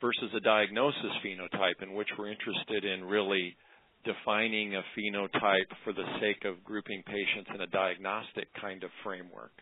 versus 0.00 0.30
a 0.36 0.40
diagnosis 0.40 1.12
phenotype 1.24 1.82
in 1.82 1.94
which 1.94 2.08
we're 2.18 2.30
interested 2.30 2.84
in 2.84 3.04
really 3.04 3.56
defining 4.04 4.74
a 4.74 4.82
phenotype 4.98 5.70
for 5.84 5.92
the 5.92 6.04
sake 6.20 6.44
of 6.44 6.62
grouping 6.64 7.02
patients 7.06 7.50
in 7.54 7.60
a 7.60 7.66
diagnostic 7.68 8.48
kind 8.60 8.82
of 8.82 8.90
framework 9.04 9.52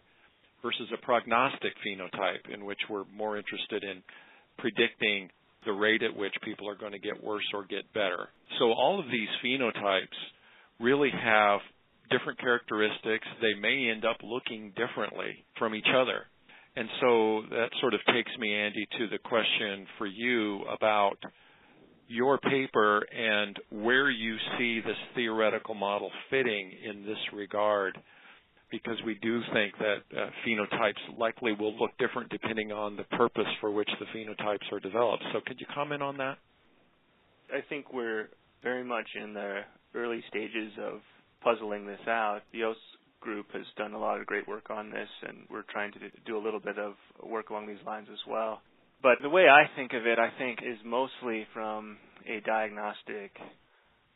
versus 0.62 0.88
a 0.94 1.04
prognostic 1.04 1.73
phenotype 1.85 2.52
in 2.52 2.64
which 2.64 2.80
we're 2.88 3.04
more 3.14 3.37
interested 3.37 3.85
in 3.85 4.02
predicting 4.59 5.28
the 5.64 5.73
rate 5.73 6.02
at 6.02 6.17
which 6.17 6.35
people 6.43 6.69
are 6.69 6.76
going 6.76 6.93
to 6.93 6.99
get 6.99 7.23
worse 7.23 7.45
or 7.55 7.64
get 7.64 7.93
better. 7.93 8.29
So 8.59 8.73
all 8.73 8.99
of 8.99 9.07
these 9.07 9.29
phenotypes 9.45 10.07
really 10.79 11.11
have 11.11 11.61
different 12.11 12.38
characteristics. 12.40 13.26
They 13.40 13.55
may 13.61 13.90
end 13.90 14.05
up 14.05 14.17
looking 14.23 14.73
differently 14.76 15.45
from 15.59 15.75
each 15.75 15.88
other. 15.95 16.26
And 16.76 16.88
so 17.00 17.43
that 17.50 17.69
sort 17.81 17.95
of 17.95 18.00
takes 18.12 18.31
me, 18.38 18.55
Andy, 18.55 18.87
to 18.99 19.09
the 19.09 19.19
question 19.19 19.87
for 19.99 20.07
you 20.07 20.62
about 20.64 21.17
your 22.07 22.38
paper 22.38 23.07
and 23.12 23.57
where 23.71 24.11
you 24.11 24.37
see 24.59 24.81
this 24.81 24.97
theoretical 25.14 25.75
model 25.75 26.11
fitting 26.29 26.73
in 26.88 27.05
this 27.05 27.19
regard 27.33 27.97
because 28.71 28.97
we 29.05 29.19
do 29.23 29.41
think 29.53 29.75
that 29.79 29.97
uh, 30.17 30.31
phenotypes 30.47 31.19
likely 31.19 31.53
will 31.53 31.77
look 31.79 31.91
different 31.99 32.31
depending 32.31 32.73
on 32.73 32.97
the 32.97 33.05
purpose 33.17 33.49
for 33.61 33.71
which 33.71 33.91
the 33.99 34.07
phenotypes 34.17 34.73
are 34.73 34.81
developed. 34.81 35.25
So, 35.33 35.41
could 35.47 35.61
you 35.61 35.67
comment 35.75 36.03
on 36.03 36.17
that? 36.19 36.39
I 37.53 37.61
think 37.69 37.93
we're 37.93 38.29
very 38.62 38.85
much 38.85 39.09
in 39.21 39.35
the 39.35 39.61
early 39.95 40.23
stages 40.29 40.73
of 40.81 41.00
puzzling 41.43 41.87
this 41.87 42.00
out. 42.07 42.41
The 42.53 42.65
OS 42.65 42.77
group 43.21 43.47
has 43.52 43.65
done 43.76 43.93
a 43.93 43.99
lot 43.99 44.21
of 44.21 44.26
great 44.26 44.47
work 44.49 44.71
on 44.71 44.91
this, 44.91 45.09
and 45.26 45.39
we're 45.50 45.65
trying 45.71 45.93
to 45.93 45.99
do 46.26 46.37
a 46.37 46.43
little 46.43 46.61
bit 46.61 46.78
of 46.78 46.95
work 47.23 47.50
along 47.50 47.67
these 47.67 47.85
lines 47.87 48.09
as 48.11 48.19
well. 48.28 48.61
But 49.02 49.19
the 49.23 49.30
way 49.30 49.47
I 49.49 49.65
think 49.76 49.93
of 49.93 50.06
it, 50.06 50.19
I 50.19 50.30
think, 50.39 50.61
is 50.63 50.78
mostly 50.85 51.47
from 51.52 51.97
a 52.26 52.41
diagnostic 52.41 53.33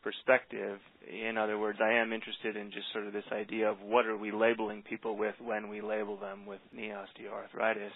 perspective. 0.05 0.77
In 1.09 1.35
other 1.35 1.57
words, 1.57 1.79
I 1.81 1.93
am 1.93 2.13
interested 2.13 2.55
in 2.55 2.69
just 2.71 2.85
sort 2.93 3.07
of 3.07 3.13
this 3.13 3.25
idea 3.33 3.67
of 3.67 3.81
what 3.81 4.05
are 4.05 4.15
we 4.15 4.31
labeling 4.31 4.83
people 4.87 5.17
with 5.17 5.33
when 5.43 5.67
we 5.67 5.81
label 5.81 6.15
them 6.15 6.45
with 6.45 6.59
knee 6.71 6.93
osteoarthritis. 6.93 7.89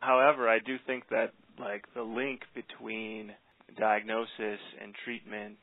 However, 0.00 0.50
I 0.50 0.58
do 0.58 0.76
think 0.86 1.04
that 1.08 1.32
like 1.58 1.86
the 1.94 2.02
link 2.02 2.42
between 2.54 3.32
diagnosis 3.78 4.60
and 4.82 4.94
treatment 5.04 5.56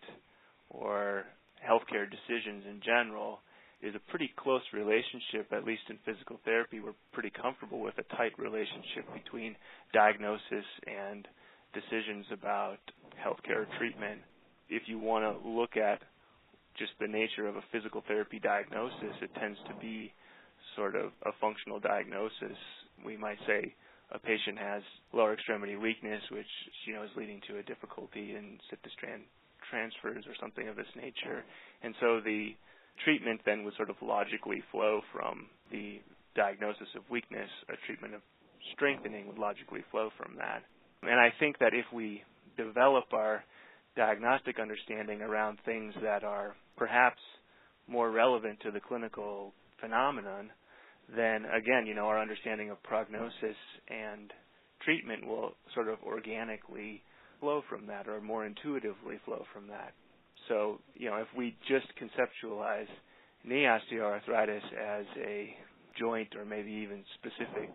or 0.71 1.25
healthcare 1.61 2.09
decisions 2.09 2.63
in 2.67 2.81
general 2.83 3.39
is 3.83 3.93
a 3.93 4.09
pretty 4.09 4.33
close 4.35 4.63
relationship, 4.73 5.53
at 5.53 5.63
least 5.63 5.83
in 5.91 5.97
physical 6.05 6.39
therapy. 6.43 6.79
We're 6.79 6.97
pretty 7.13 7.29
comfortable 7.39 7.81
with 7.81 7.93
a 7.99 8.15
tight 8.15 8.33
relationship 8.39 9.05
between 9.13 9.55
diagnosis 9.93 10.65
and 10.87 11.27
decisions 11.73 12.25
about 12.33 12.79
healthcare 13.23 13.65
treatment 13.77 14.21
if 14.69 14.83
you 14.87 14.99
want 14.99 15.23
to 15.23 15.47
look 15.47 15.77
at 15.77 15.99
just 16.77 16.91
the 16.99 17.07
nature 17.07 17.47
of 17.47 17.55
a 17.55 17.63
physical 17.71 18.03
therapy 18.07 18.39
diagnosis, 18.39 19.15
it 19.21 19.31
tends 19.39 19.57
to 19.67 19.73
be 19.81 20.13
sort 20.75 20.95
of 20.95 21.11
a 21.25 21.31
functional 21.41 21.79
diagnosis. 21.79 22.57
We 23.05 23.17
might 23.17 23.39
say 23.47 23.73
a 24.11 24.19
patient 24.19 24.57
has 24.57 24.83
lower 25.13 25.33
extremity 25.33 25.75
weakness, 25.75 26.21
which 26.31 26.47
you 26.85 26.93
know 26.93 27.03
is 27.03 27.09
leading 27.17 27.41
to 27.49 27.57
a 27.57 27.63
difficulty 27.63 28.35
in 28.35 28.59
sit-to-stand 28.69 29.23
transfers 29.69 30.23
or 30.27 30.35
something 30.39 30.67
of 30.67 30.75
this 30.75 30.89
nature. 30.95 31.43
And 31.83 31.93
so 31.99 32.21
the 32.23 32.55
treatment 33.03 33.41
then 33.45 33.63
would 33.63 33.75
sort 33.75 33.89
of 33.89 33.97
logically 34.01 34.63
flow 34.71 35.01
from 35.11 35.47
the 35.71 35.99
diagnosis 36.35 36.87
of 36.95 37.03
weakness. 37.09 37.49
A 37.69 37.75
treatment 37.85 38.13
of 38.13 38.21
strengthening 38.73 39.27
would 39.27 39.37
logically 39.37 39.83
flow 39.91 40.09
from 40.17 40.35
that. 40.37 40.63
And 41.03 41.19
I 41.19 41.33
think 41.39 41.59
that 41.59 41.73
if 41.73 41.85
we 41.93 42.23
develop 42.55 43.05
our 43.13 43.43
diagnostic 43.97 44.59
understanding 44.59 45.21
around 45.21 45.57
things 45.65 45.93
that 46.01 46.23
are 46.23 46.55
perhaps 46.77 47.19
more 47.87 48.11
relevant 48.11 48.59
to 48.61 48.71
the 48.71 48.79
clinical 48.79 49.53
phenomenon, 49.81 50.51
then 51.15 51.45
again, 51.45 51.85
you 51.85 51.95
know, 51.95 52.05
our 52.05 52.21
understanding 52.21 52.69
of 52.69 52.81
prognosis 52.83 53.57
and 53.89 54.31
treatment 54.85 55.25
will 55.25 55.51
sort 55.73 55.87
of 55.87 55.97
organically 56.05 57.01
flow 57.39 57.61
from 57.69 57.87
that 57.87 58.07
or 58.07 58.21
more 58.21 58.45
intuitively 58.45 59.19
flow 59.25 59.43
from 59.53 59.67
that. 59.67 59.93
So, 60.47 60.79
you 60.95 61.09
know, 61.09 61.17
if 61.17 61.27
we 61.35 61.55
just 61.67 61.87
conceptualize 61.99 62.87
knee 63.43 63.65
osteoarthritis 63.65 64.63
as 64.79 65.05
a 65.25 65.55
joint 65.99 66.35
or 66.35 66.45
maybe 66.45 66.71
even 66.71 67.03
specific 67.15 67.71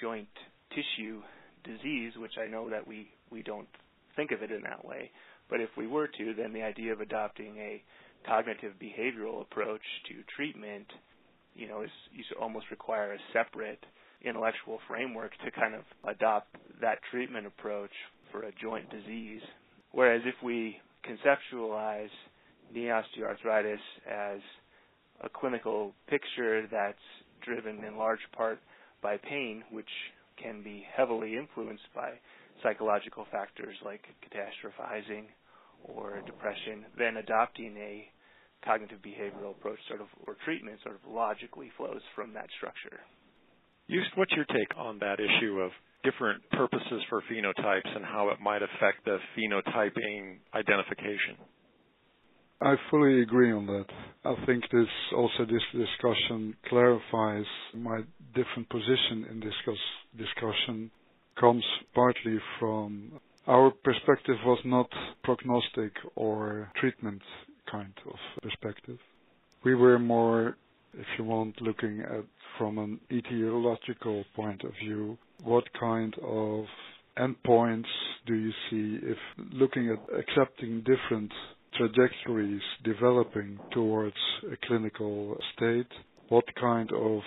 joint 0.00 0.28
tissue 0.70 1.20
disease, 1.64 2.12
which 2.16 2.32
I 2.42 2.50
know 2.50 2.70
that 2.70 2.86
we, 2.86 3.08
we 3.30 3.42
don't 3.42 3.68
think 4.16 4.30
of 4.32 4.42
it 4.42 4.50
in 4.50 4.62
that 4.62 4.84
way, 4.84 5.10
but 5.50 5.60
if 5.60 5.70
we 5.76 5.86
were 5.86 6.06
to, 6.06 6.34
then 6.34 6.52
the 6.52 6.62
idea 6.62 6.92
of 6.92 7.00
adopting 7.00 7.56
a 7.58 7.82
cognitive 8.26 8.72
behavioral 8.80 9.42
approach 9.42 9.82
to 10.08 10.14
treatment, 10.36 10.86
you 11.54 11.68
know, 11.68 11.82
is 11.82 11.90
you 12.12 12.22
almost 12.40 12.66
require 12.70 13.12
a 13.12 13.18
separate 13.32 13.84
intellectual 14.24 14.78
framework 14.86 15.32
to 15.44 15.50
kind 15.50 15.74
of 15.74 15.82
adopt 16.08 16.48
that 16.80 16.98
treatment 17.10 17.46
approach 17.46 17.90
for 18.30 18.42
a 18.44 18.52
joint 18.62 18.88
disease. 18.90 19.40
Whereas 19.92 20.22
if 20.24 20.34
we 20.44 20.76
conceptualize 21.04 22.10
knee 22.72 22.88
osteoarthritis 22.88 23.80
as 24.08 24.40
a 25.22 25.28
clinical 25.28 25.92
picture 26.08 26.66
that's 26.70 26.98
driven 27.44 27.82
in 27.84 27.96
large 27.96 28.20
part 28.36 28.60
by 29.02 29.16
pain, 29.16 29.64
which 29.72 29.88
can 30.40 30.62
be 30.62 30.84
heavily 30.94 31.36
influenced 31.36 31.88
by 31.94 32.12
psychological 32.62 33.26
factors 33.32 33.76
like 33.84 34.02
catastrophizing 34.22 35.24
or 35.84 36.20
depression, 36.26 36.84
then 36.98 37.16
adopting 37.16 37.76
a 37.76 38.08
cognitive 38.64 38.98
behavioral 39.00 39.52
approach 39.52 39.78
sort 39.88 40.00
of 40.00 40.08
or 40.26 40.36
treatment 40.44 40.78
sort 40.82 40.94
of 40.96 41.00
logically 41.10 41.70
flows 41.76 42.02
from 42.14 42.32
that 42.34 42.46
structure. 42.56 43.00
Just 43.88 44.16
what's 44.16 44.32
your 44.32 44.44
take 44.44 44.76
on 44.76 44.98
that 45.00 45.18
issue 45.18 45.60
of 45.60 45.70
different 46.04 46.42
purposes 46.50 47.02
for 47.08 47.22
phenotypes 47.30 47.96
and 47.96 48.04
how 48.04 48.28
it 48.30 48.40
might 48.40 48.62
affect 48.62 49.04
the 49.04 49.18
phenotyping 49.36 50.38
identification? 50.54 51.36
I 52.62 52.74
fully 52.90 53.22
agree 53.22 53.52
on 53.52 53.66
that. 53.66 53.86
I 54.24 54.34
think 54.44 54.64
this 54.70 54.86
also 55.16 55.46
this 55.46 55.62
discussion 55.72 56.54
clarifies 56.68 57.46
my 57.74 58.02
different 58.34 58.68
position 58.68 59.26
in 59.30 59.40
this 59.40 59.54
discussion 60.16 60.90
comes 61.40 61.64
partly 61.94 62.38
from 62.58 63.18
our 63.46 63.70
perspective 63.70 64.36
was 64.44 64.58
not 64.64 64.88
prognostic 65.24 65.92
or 66.16 66.70
treatment 66.80 67.22
kind 67.70 67.92
of 68.06 68.16
perspective. 68.42 68.98
We 69.64 69.74
were 69.74 69.98
more, 69.98 70.56
if 70.94 71.06
you 71.18 71.24
want, 71.24 71.60
looking 71.60 72.00
at 72.00 72.24
from 72.58 72.78
an 72.78 73.00
etiological 73.10 74.24
point 74.34 74.62
of 74.64 74.72
view, 74.82 75.18
what 75.42 75.64
kind 75.78 76.14
of 76.22 76.64
endpoints 77.18 77.88
do 78.26 78.34
you 78.34 78.52
see 78.70 78.98
if 79.02 79.18
looking 79.52 79.90
at 79.90 80.18
accepting 80.18 80.82
different 80.84 81.32
trajectories 81.76 82.62
developing 82.84 83.58
towards 83.72 84.16
a 84.52 84.66
clinical 84.66 85.36
state? 85.56 85.86
What 86.28 86.44
kind 86.60 86.90
of 86.92 87.20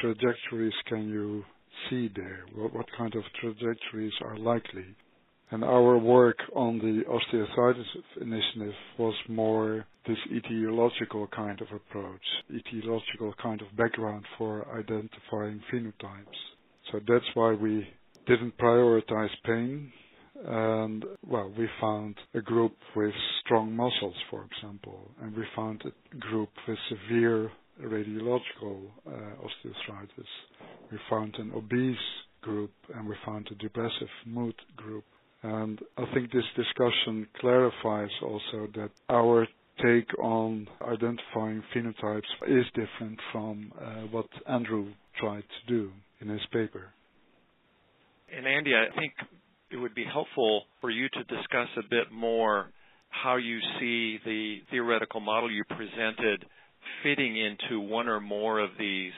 trajectories 0.00 0.74
can 0.88 1.08
you 1.08 1.44
see 1.90 2.10
there? 2.14 2.44
What, 2.54 2.74
what 2.74 2.86
kind 2.96 3.14
of 3.14 3.22
trajectories 3.40 4.12
are 4.22 4.36
likely? 4.38 4.86
And 5.50 5.62
our 5.62 5.96
work 5.96 6.38
on 6.54 6.78
the 6.78 7.02
osteoarthritis 7.08 8.20
initiative 8.20 8.74
was 8.98 9.14
more 9.28 9.86
this 10.06 10.18
etiological 10.32 11.30
kind 11.30 11.60
of 11.60 11.68
approach, 11.74 12.20
etiological 12.52 13.32
kind 13.40 13.60
of 13.60 13.76
background 13.76 14.24
for 14.38 14.66
identifying 14.76 15.60
phenotypes. 15.72 16.38
So 16.90 17.00
that's 17.06 17.24
why 17.34 17.52
we 17.52 17.86
didn't 18.26 18.56
prioritize 18.58 19.30
pain. 19.44 19.92
And 20.44 21.04
well, 21.26 21.52
we 21.56 21.68
found 21.80 22.16
a 22.34 22.40
group 22.40 22.74
with 22.94 23.14
strong 23.44 23.74
muscles, 23.74 24.14
for 24.30 24.44
example, 24.44 25.10
and 25.22 25.34
we 25.34 25.44
found 25.54 25.82
a 25.86 26.16
group 26.16 26.50
with 26.68 26.76
severe 26.88 27.50
radiological 27.82 28.80
uh, 29.06 29.10
osteoarthritis. 29.10 30.26
We 30.90 30.98
found 31.08 31.34
an 31.38 31.52
obese 31.54 31.96
group 32.42 32.72
and 32.94 33.08
we 33.08 33.14
found 33.24 33.48
a 33.50 33.54
depressive 33.56 34.08
mood 34.26 34.54
group. 34.76 35.04
And 35.46 35.78
I 35.96 36.04
think 36.12 36.32
this 36.32 36.44
discussion 36.56 37.28
clarifies 37.40 38.10
also 38.20 38.66
that 38.74 38.90
our 39.08 39.46
take 39.80 40.18
on 40.18 40.66
identifying 40.82 41.62
phenotypes 41.72 42.22
is 42.48 42.64
different 42.74 43.20
from 43.30 43.72
uh, 43.80 44.06
what 44.10 44.26
Andrew 44.48 44.88
tried 45.20 45.42
to 45.42 45.72
do 45.72 45.92
in 46.20 46.28
his 46.28 46.40
paper. 46.52 46.92
And 48.36 48.44
Andy, 48.44 48.72
I 48.74 48.92
think 48.98 49.12
it 49.70 49.76
would 49.76 49.94
be 49.94 50.04
helpful 50.04 50.64
for 50.80 50.90
you 50.90 51.08
to 51.10 51.22
discuss 51.24 51.68
a 51.76 51.88
bit 51.88 52.10
more 52.12 52.72
how 53.10 53.36
you 53.36 53.60
see 53.78 54.18
the 54.24 54.56
theoretical 54.72 55.20
model 55.20 55.50
you 55.50 55.62
presented 55.64 56.44
fitting 57.04 57.36
into 57.36 57.78
one 57.80 58.08
or 58.08 58.20
more 58.20 58.58
of 58.58 58.70
these 58.80 59.12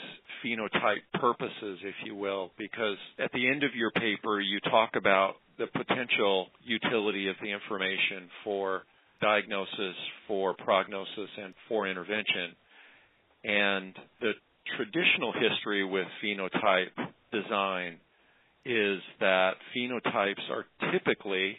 phenotype 0.45 1.21
purposes, 1.21 1.79
if 1.83 1.95
you 2.05 2.14
will, 2.14 2.53
because 2.59 2.99
at 3.19 3.33
the 3.33 3.49
end 3.49 3.62
of 3.64 3.75
your 3.75 3.91
paper, 3.93 4.41
you 4.41 4.61
talk 4.61 4.91
about 4.95 5.37
the 5.59 5.66
potential 5.66 6.47
utility 6.64 7.29
of 7.29 7.37
the 7.42 7.51
information 7.51 8.31
for 8.44 8.83
diagnosis, 9.21 9.97
for 10.27 10.55
prognosis, 10.55 11.31
and 11.42 11.55
for 11.68 11.87
intervention. 11.88 12.55
And 13.44 13.94
the 14.21 14.33
traditional 14.77 15.33
history 15.33 15.85
with 15.85 16.07
phenotype 16.23 16.94
design 17.33 17.99
is 18.64 19.01
that 19.21 19.53
phenotypes 19.77 20.51
are 20.51 20.66
typically, 20.92 21.57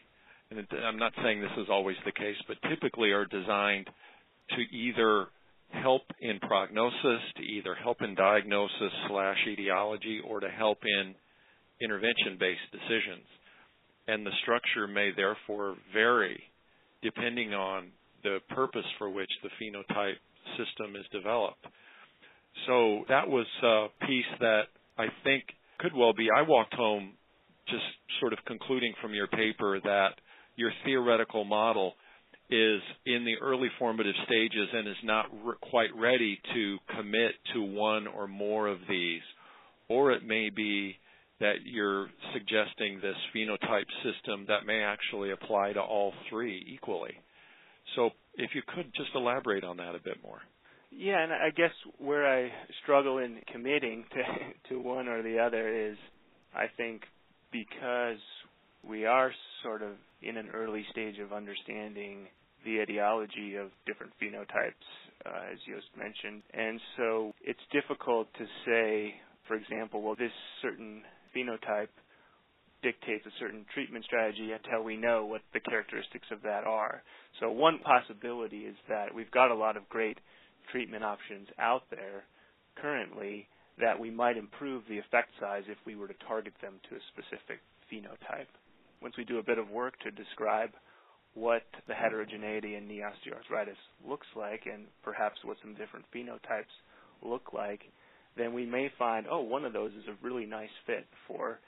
and 0.51 0.65
I'm 0.85 0.97
not 0.97 1.13
saying 1.23 1.41
this 1.41 1.49
is 1.57 1.67
always 1.69 1.97
the 2.05 2.11
case, 2.11 2.37
but 2.47 2.57
typically 2.69 3.11
are 3.11 3.25
designed 3.25 3.87
to 4.49 4.75
either 4.75 5.27
help 5.71 6.03
in 6.19 6.39
prognosis, 6.39 7.21
to 7.37 7.43
either 7.43 7.75
help 7.75 8.01
in 8.01 8.15
diagnosis 8.15 8.91
slash 9.07 9.37
etiology, 9.47 10.19
or 10.27 10.39
to 10.39 10.49
help 10.49 10.79
in 10.83 11.13
intervention-based 11.81 12.71
decisions. 12.71 13.25
And 14.09 14.25
the 14.25 14.31
structure 14.41 14.87
may 14.87 15.11
therefore 15.15 15.75
vary 15.93 16.41
depending 17.03 17.53
on 17.53 17.91
the 18.23 18.39
purpose 18.49 18.85
for 18.97 19.09
which 19.09 19.29
the 19.43 19.49
phenotype 19.61 20.17
system 20.57 20.95
is 20.95 21.05
developed. 21.13 21.63
So 22.65 23.03
that 23.07 23.29
was 23.29 23.45
a 23.63 23.87
piece 24.07 24.25
that 24.39 24.63
I 24.97 25.05
think 25.23 25.43
could 25.77 25.95
well 25.95 26.13
be. 26.13 26.27
I 26.35 26.41
walked 26.41 26.73
home 26.73 27.11
just 27.67 27.83
sort 28.19 28.33
of 28.33 28.39
concluding 28.45 28.93
from 28.99 29.13
your 29.13 29.27
paper 29.27 29.79
that 29.83 30.13
your 30.55 30.71
theoretical 30.83 31.45
model 31.45 31.93
is 32.49 32.81
in 33.05 33.25
the 33.25 33.35
early 33.41 33.69
formative 33.77 34.15
stages 34.25 34.69
and 34.73 34.87
is 34.87 34.95
not 35.03 35.27
re- 35.45 35.53
quite 35.61 35.95
ready 35.95 36.39
to 36.53 36.77
commit 36.95 37.31
to 37.53 37.61
one 37.61 38.07
or 38.07 38.27
more 38.27 38.67
of 38.67 38.79
these. 38.89 39.21
Or 39.87 40.11
it 40.11 40.25
may 40.25 40.49
be 40.49 40.95
that 41.39 41.65
you're 41.65 42.09
suggesting 42.33 42.99
this 43.01 43.15
phenotype 43.35 43.87
system 44.03 44.45
that 44.47 44.65
may 44.65 44.81
actually 44.81 45.31
apply 45.31 45.73
to 45.73 45.81
all 45.81 46.13
three 46.29 46.65
equally. 46.73 47.13
So 47.95 48.11
if 48.35 48.51
you 48.53 48.61
could 48.67 48.91
just 48.95 49.09
elaborate 49.15 49.63
on 49.63 49.77
that 49.77 49.95
a 49.95 49.99
bit 49.99 50.21
more. 50.21 50.39
Yeah, 50.91 51.23
and 51.23 51.31
I 51.31 51.49
guess 51.55 51.71
where 51.97 52.27
I 52.27 52.49
struggle 52.83 53.19
in 53.19 53.39
committing 53.51 54.05
to 54.11 54.69
to 54.69 54.79
one 54.79 55.07
or 55.07 55.21
the 55.21 55.39
other 55.39 55.91
is 55.91 55.97
I 56.53 56.65
think 56.77 57.03
because 57.51 58.19
we 58.87 59.05
are 59.05 59.31
sort 59.63 59.81
of 59.81 59.91
in 60.21 60.37
an 60.37 60.49
early 60.53 60.85
stage 60.91 61.19
of 61.19 61.33
understanding 61.33 62.27
the 62.65 62.81
etiology 62.81 63.55
of 63.55 63.69
different 63.85 64.11
phenotypes, 64.21 64.85
uh, 65.25 65.51
as 65.51 65.59
Joost 65.65 65.87
mentioned. 65.97 66.43
And 66.53 66.79
so 66.97 67.33
it's 67.41 67.59
difficult 67.71 68.27
to 68.37 68.45
say, 68.65 69.15
for 69.47 69.55
example, 69.55 70.01
well, 70.01 70.15
this 70.15 70.31
certain 70.61 71.03
phenotype 71.35 71.89
dictates 72.81 73.25
a 73.25 73.39
certain 73.39 73.65
treatment 73.73 74.05
strategy 74.05 74.51
until 74.51 74.83
we 74.83 74.95
know 74.95 75.25
what 75.25 75.41
the 75.53 75.59
characteristics 75.59 76.27
of 76.31 76.41
that 76.43 76.63
are. 76.65 77.03
So 77.39 77.51
one 77.51 77.79
possibility 77.79 78.59
is 78.59 78.75
that 78.87 79.13
we've 79.13 79.31
got 79.31 79.51
a 79.51 79.55
lot 79.55 79.75
of 79.75 79.87
great 79.89 80.17
treatment 80.71 81.03
options 81.03 81.47
out 81.59 81.83
there 81.89 82.23
currently 82.75 83.47
that 83.79 83.99
we 83.99 84.09
might 84.11 84.37
improve 84.37 84.83
the 84.87 84.97
effect 84.97 85.29
size 85.39 85.63
if 85.67 85.77
we 85.85 85.95
were 85.95 86.07
to 86.07 86.13
target 86.27 86.53
them 86.61 86.75
to 86.89 86.95
a 86.95 86.99
specific 87.11 87.59
phenotype. 87.91 88.51
Once 89.01 89.15
we 89.17 89.23
do 89.23 89.39
a 89.39 89.43
bit 89.43 89.57
of 89.57 89.69
work 89.69 89.97
to 89.99 90.11
describe 90.11 90.69
what 91.33 91.63
the 91.87 91.93
heterogeneity 91.93 92.75
in 92.75 92.87
knee 92.87 93.01
osteoarthritis 93.01 93.79
looks 94.07 94.27
like 94.35 94.63
and 94.65 94.83
perhaps 95.03 95.37
what 95.43 95.57
some 95.61 95.75
different 95.75 96.05
phenotypes 96.13 96.73
look 97.23 97.53
like, 97.53 97.81
then 98.39 98.53
we 98.53 98.65
may 98.65 98.91
find, 98.97 99.25
oh, 99.29 99.41
one 99.41 99.65
of 99.65 99.73
those 99.73 99.91
is 99.91 100.07
a 100.07 100.25
really 100.25 100.45
nice 100.45 100.69
fit 100.85 101.05
for 101.27 101.59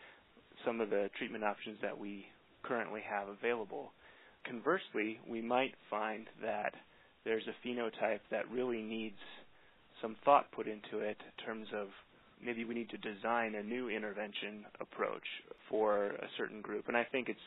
some 0.65 0.79
of 0.81 0.89
the 0.89 1.09
treatment 1.17 1.43
options 1.43 1.77
that 1.81 1.97
we 1.97 2.25
currently 2.63 3.01
have 3.07 3.27
available. 3.27 3.91
Conversely, 4.45 5.19
we 5.27 5.41
might 5.41 5.73
find 5.89 6.27
that 6.41 6.73
there's 7.25 7.43
a 7.47 7.67
phenotype 7.67 8.19
that 8.31 8.49
really 8.51 8.81
needs 8.81 9.17
some 10.01 10.15
thought 10.25 10.51
put 10.51 10.67
into 10.67 10.99
it 10.99 11.17
in 11.19 11.45
terms 11.45 11.67
of 11.75 11.87
maybe 12.43 12.65
we 12.65 12.73
need 12.73 12.89
to 12.89 12.97
design 12.97 13.55
a 13.55 13.63
new 13.63 13.89
intervention 13.89 14.65
approach 14.79 15.25
for 15.69 16.07
a 16.07 16.27
certain 16.37 16.61
group. 16.61 16.87
And 16.87 16.97
I 16.97 17.03
think 17.03 17.29
it's 17.29 17.39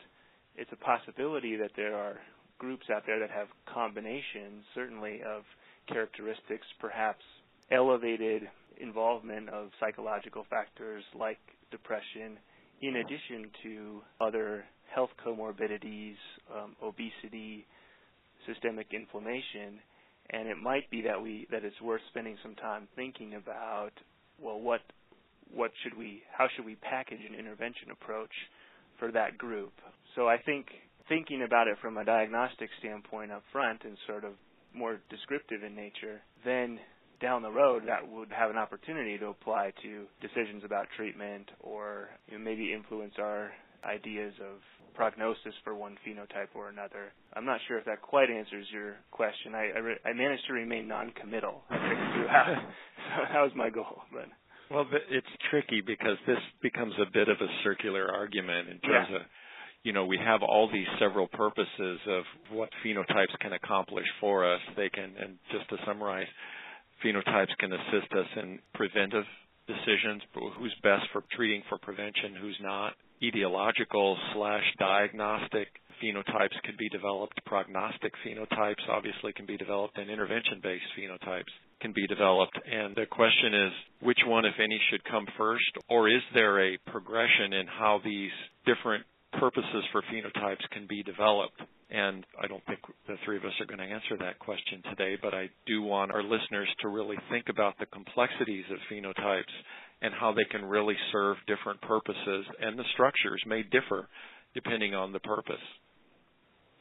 it's 0.57 0.71
a 0.71 0.77
possibility 0.77 1.57
that 1.57 1.71
there 1.75 1.95
are 1.97 2.17
groups 2.59 2.85
out 2.89 3.03
there 3.05 3.19
that 3.19 3.29
have 3.29 3.47
combinations, 3.73 4.63
certainly 4.73 5.21
of 5.21 5.43
characteristics, 5.91 6.65
perhaps 6.79 7.23
elevated 7.71 8.43
involvement 8.81 9.49
of 9.49 9.69
psychological 9.79 10.45
factors 10.49 11.03
like 11.17 11.39
depression, 11.71 12.37
in 12.81 12.97
addition 12.97 13.51
to 13.63 14.01
other 14.21 14.65
health 14.93 15.09
comorbidities, 15.25 16.15
um, 16.55 16.75
obesity, 16.83 17.65
systemic 18.47 18.87
inflammation, 18.93 19.79
and 20.29 20.47
it 20.47 20.57
might 20.57 20.89
be 20.89 21.01
that 21.01 21.21
we 21.21 21.47
that 21.51 21.63
it's 21.63 21.79
worth 21.81 22.01
spending 22.09 22.37
some 22.41 22.55
time 22.55 22.87
thinking 22.95 23.35
about 23.35 23.91
well 24.41 24.59
what 24.59 24.81
what 25.53 25.71
should 25.83 25.97
we 25.97 26.23
how 26.35 26.47
should 26.55 26.65
we 26.65 26.75
package 26.75 27.19
an 27.27 27.37
intervention 27.37 27.91
approach 27.91 28.33
for 28.99 29.11
that 29.11 29.37
group? 29.37 29.73
So 30.15 30.27
I 30.27 30.37
think 30.37 30.67
thinking 31.07 31.43
about 31.43 31.67
it 31.67 31.77
from 31.81 31.97
a 31.97 32.05
diagnostic 32.05 32.69
standpoint 32.79 33.31
up 33.31 33.43
front 33.51 33.81
and 33.83 33.97
sort 34.07 34.23
of 34.23 34.33
more 34.73 34.99
descriptive 35.09 35.63
in 35.63 35.75
nature, 35.75 36.21
then 36.43 36.79
down 37.21 37.41
the 37.41 37.51
road 37.51 37.83
that 37.87 38.07
would 38.07 38.29
have 38.31 38.49
an 38.49 38.57
opportunity 38.57 39.17
to 39.17 39.27
apply 39.27 39.71
to 39.83 40.05
decisions 40.21 40.63
about 40.63 40.87
treatment 40.95 41.49
or 41.59 42.09
you 42.27 42.37
know, 42.37 42.43
maybe 42.43 42.73
influence 42.73 43.13
our 43.19 43.51
ideas 43.85 44.33
of 44.41 44.59
prognosis 44.95 45.53
for 45.63 45.75
one 45.75 45.97
phenotype 46.07 46.55
or 46.55 46.69
another. 46.69 47.11
I'm 47.33 47.45
not 47.45 47.59
sure 47.67 47.77
if 47.77 47.85
that 47.85 48.01
quite 48.01 48.29
answers 48.29 48.65
your 48.71 48.95
question. 49.11 49.53
I, 49.53 49.71
I, 49.75 49.79
re- 49.79 49.99
I 50.05 50.13
managed 50.13 50.47
to 50.47 50.53
remain 50.53 50.87
non-committal 50.87 51.63
throughout. 51.67 52.55
so 52.97 53.33
that 53.33 53.41
was 53.41 53.51
my 53.55 53.69
goal, 53.69 54.01
but. 54.11 54.25
Well, 54.71 54.85
it's 55.11 55.27
tricky 55.51 55.81
because 55.85 56.17
this 56.25 56.39
becomes 56.63 56.93
a 56.99 57.11
bit 57.11 57.29
of 57.29 57.37
a 57.39 57.47
circular 57.63 58.11
argument 58.11 58.69
in 58.69 58.79
terms 58.79 59.07
yeah. 59.11 59.15
of 59.17 59.21
you 59.85 59.93
know, 59.93 60.07
we 60.07 60.17
have 60.17 60.41
all 60.41 60.67
these 60.67 60.87
several 60.99 61.27
purposes 61.27 61.99
of 62.09 62.23
what 62.49 62.69
phenotypes 62.83 63.37
can 63.39 63.53
accomplish 63.53 64.07
for 64.19 64.51
us. 64.51 64.59
They 64.75 64.89
can, 64.89 65.13
and 65.21 65.37
just 65.51 65.69
to 65.69 65.77
summarize, 65.85 66.25
phenotypes 67.03 67.55
can 67.59 67.71
assist 67.73 68.11
us 68.13 68.27
in 68.37 68.59
preventive 68.73 69.25
decisions, 69.67 70.21
who's 70.57 70.75
best 70.83 71.05
for 71.11 71.23
treating 71.35 71.63
for 71.69 71.77
prevention, 71.79 72.35
who's 72.39 72.57
not. 72.61 72.93
Etiological 73.23 74.15
slash 74.33 74.63
diagnostic 74.77 75.67
phenotypes 76.03 76.59
can 76.63 76.75
be 76.77 76.89
developed, 76.89 77.39
prognostic 77.45 78.13
phenotypes 78.25 78.83
obviously 78.89 79.33
can 79.33 79.45
be 79.45 79.57
developed, 79.57 79.97
and 79.97 80.09
intervention 80.09 80.59
based 80.61 80.83
phenotypes 80.97 81.51
can 81.81 81.93
be 81.93 82.05
developed. 82.07 82.57
And 82.65 82.95
the 82.95 83.05
question 83.05 83.53
is 83.53 83.71
which 84.01 84.19
one, 84.25 84.45
if 84.45 84.55
any, 84.59 84.79
should 84.89 85.03
come 85.05 85.25
first, 85.37 85.71
or 85.89 86.09
is 86.09 86.21
there 86.33 86.73
a 86.73 86.77
progression 86.91 87.53
in 87.53 87.67
how 87.67 88.01
these 88.03 88.31
different 88.65 89.05
purposes 89.39 89.83
for 89.91 90.01
phenotypes 90.03 90.63
can 90.71 90.85
be 90.87 91.03
developed? 91.03 91.61
And 91.89 92.25
I 92.41 92.47
don't 92.47 92.65
think 92.65 92.79
the 93.07 93.15
three 93.23 93.37
of 93.37 93.45
us 93.45 93.53
are 93.61 93.65
going 93.65 93.77
to 93.77 93.93
answer 93.93 94.17
that 94.19 94.39
question 94.39 94.81
today, 94.89 95.17
but 95.21 95.33
I 95.33 95.49
do 95.67 95.83
want 95.83 96.11
our 96.11 96.23
listeners 96.23 96.67
to 96.81 96.87
really 96.87 97.17
think 97.29 97.45
about 97.49 97.77
the 97.79 97.85
complexities 97.85 98.65
of 98.71 98.77
phenotypes 98.91 99.53
and 100.01 100.13
how 100.13 100.33
they 100.33 100.45
can 100.49 100.65
really 100.65 100.95
serve 101.11 101.37
different 101.47 101.79
purposes, 101.81 102.45
and 102.59 102.77
the 102.77 102.83
structures 102.93 103.41
may 103.45 103.63
differ 103.63 104.07
depending 104.53 104.95
on 104.95 105.11
the 105.13 105.19
purpose. 105.19 105.61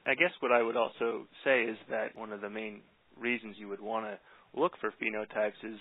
I 0.06 0.14
guess 0.14 0.32
what 0.40 0.52
I 0.52 0.62
would 0.62 0.76
also 0.76 1.26
say 1.44 1.62
is 1.62 1.76
that 1.90 2.16
one 2.16 2.32
of 2.32 2.40
the 2.40 2.50
main 2.50 2.80
reasons 3.18 3.56
you 3.58 3.68
would 3.68 3.80
want 3.80 4.06
to 4.06 4.18
look 4.58 4.72
for 4.80 4.92
phenotypes 5.00 5.60
is 5.62 5.78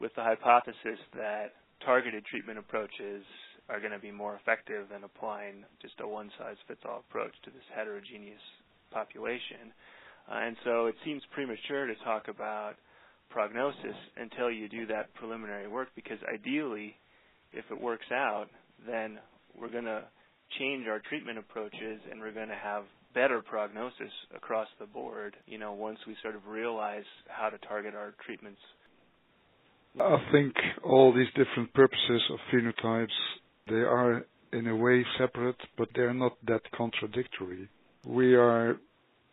with 0.00 0.12
the 0.16 0.22
hypothesis 0.22 0.98
that 1.14 1.52
targeted 1.84 2.24
treatment 2.26 2.58
approaches 2.58 3.24
are 3.68 3.80
going 3.80 3.92
to 3.92 3.98
be 3.98 4.10
more 4.10 4.36
effective 4.36 4.88
than 4.90 5.04
applying 5.04 5.64
just 5.82 5.94
a 6.00 6.08
one 6.08 6.30
size 6.38 6.56
fits 6.66 6.80
all 6.88 7.04
approach 7.08 7.34
to 7.44 7.50
this 7.50 7.66
heterogeneous 7.74 8.40
population. 8.90 9.72
And 10.30 10.56
so 10.64 10.86
it 10.86 10.94
seems 11.04 11.22
premature 11.32 11.86
to 11.86 11.94
talk 12.04 12.28
about 12.28 12.74
prognosis 13.30 13.96
until 14.16 14.50
you 14.50 14.68
do 14.68 14.86
that 14.86 15.12
preliminary 15.14 15.68
work 15.68 15.88
because 15.94 16.18
ideally, 16.32 16.96
if 17.52 17.64
it 17.70 17.80
works 17.80 18.06
out, 18.12 18.46
then 18.86 19.18
we're 19.58 19.70
going 19.70 19.84
to 19.84 20.04
change 20.58 20.86
our 20.88 21.00
treatment 21.08 21.38
approaches 21.38 22.00
and 22.10 22.20
we're 22.20 22.32
going 22.32 22.48
to 22.48 22.54
have 22.54 22.84
better 23.14 23.42
prognosis 23.42 24.12
across 24.34 24.68
the 24.78 24.86
board, 24.86 25.34
you 25.46 25.58
know, 25.58 25.72
once 25.72 25.98
we 26.06 26.16
sort 26.22 26.34
of 26.34 26.46
realize 26.46 27.04
how 27.28 27.48
to 27.48 27.58
target 27.58 27.94
our 27.94 28.14
treatments. 28.24 28.60
I 30.00 30.18
think 30.30 30.54
all 30.84 31.12
these 31.12 31.28
different 31.34 31.72
purposes 31.74 32.22
of 32.30 32.38
phenotypes, 32.52 33.08
they 33.68 33.76
are 33.76 34.24
in 34.52 34.66
a 34.68 34.76
way 34.76 35.04
separate, 35.18 35.56
but 35.76 35.88
they're 35.94 36.14
not 36.14 36.36
that 36.46 36.60
contradictory. 36.76 37.68
We 38.08 38.34
are 38.36 38.76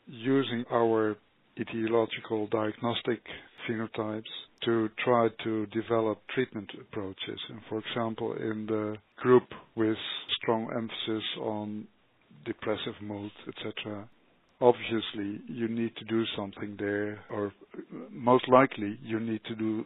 using 0.05 0.65
our 0.69 1.15
etiological 1.57 2.49
diagnostic 2.51 3.21
phenotypes 3.67 4.23
to 4.65 4.89
try 5.03 5.29
to 5.45 5.65
develop 5.67 6.19
treatment 6.33 6.69
approaches. 6.81 7.39
And 7.49 7.61
for 7.69 7.79
example, 7.79 8.33
in 8.33 8.65
the 8.65 8.97
group 9.15 9.43
with 9.75 9.95
strong 10.41 10.69
emphasis 10.75 11.23
on 11.41 11.87
depressive 12.45 12.95
mood, 13.01 13.31
etc., 13.47 14.09
obviously 14.59 15.41
you 15.47 15.69
need 15.69 15.95
to 15.95 16.05
do 16.05 16.25
something 16.35 16.75
there, 16.77 17.19
or 17.29 17.53
most 18.11 18.47
likely 18.49 18.99
you 19.01 19.21
need 19.21 19.41
to 19.47 19.55
do 19.55 19.85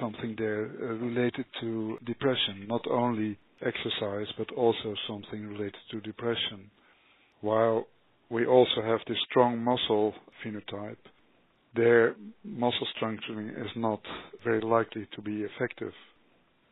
something 0.00 0.34
there 0.38 0.70
uh, 0.82 0.86
related 0.94 1.44
to 1.60 1.98
depression, 2.06 2.66
not 2.66 2.86
only 2.90 3.38
exercise, 3.60 4.26
but 4.38 4.50
also 4.52 4.94
something 5.06 5.46
related 5.46 5.74
to 5.90 6.00
depression. 6.00 6.70
While 7.42 7.86
we 8.30 8.46
also 8.46 8.80
have 8.82 9.00
this 9.08 9.18
strong 9.28 9.58
muscle 9.58 10.14
phenotype, 10.44 10.96
their 11.74 12.14
muscle 12.44 12.86
strengthening 12.96 13.48
is 13.48 13.70
not 13.76 14.00
very 14.44 14.60
likely 14.60 15.06
to 15.14 15.22
be 15.22 15.42
effective. 15.42 15.92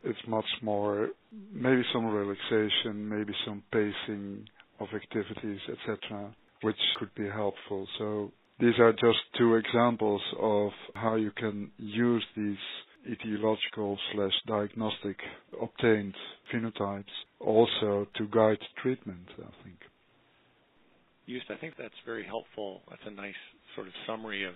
It's 0.04 0.18
much 0.28 0.46
more 0.62 1.08
maybe 1.52 1.82
some 1.92 2.06
relaxation, 2.06 3.08
maybe 3.08 3.32
some 3.44 3.62
pacing 3.72 4.46
of 4.80 4.88
activities, 4.94 5.60
etc., 5.68 6.34
which 6.62 6.76
could 6.96 7.12
be 7.16 7.28
helpful. 7.28 7.86
So 7.98 8.32
these 8.60 8.78
are 8.78 8.92
just 8.92 9.18
two 9.36 9.56
examples 9.56 10.20
of 10.40 10.70
how 10.94 11.16
you 11.16 11.32
can 11.32 11.70
use 11.78 12.24
these 12.36 12.56
etiological 13.08 13.96
slash 14.12 14.32
diagnostic 14.46 15.16
obtained 15.60 16.14
phenotypes 16.52 17.04
also 17.40 18.06
to 18.16 18.26
guide 18.28 18.58
treatment, 18.82 19.26
I 19.38 19.64
think. 19.64 19.78
Joost, 21.28 21.46
I 21.50 21.56
think 21.56 21.74
that's 21.78 21.94
very 22.06 22.24
helpful. 22.24 22.80
That's 22.88 23.02
a 23.06 23.10
nice 23.10 23.36
sort 23.74 23.86
of 23.86 23.92
summary 24.06 24.44
of 24.44 24.54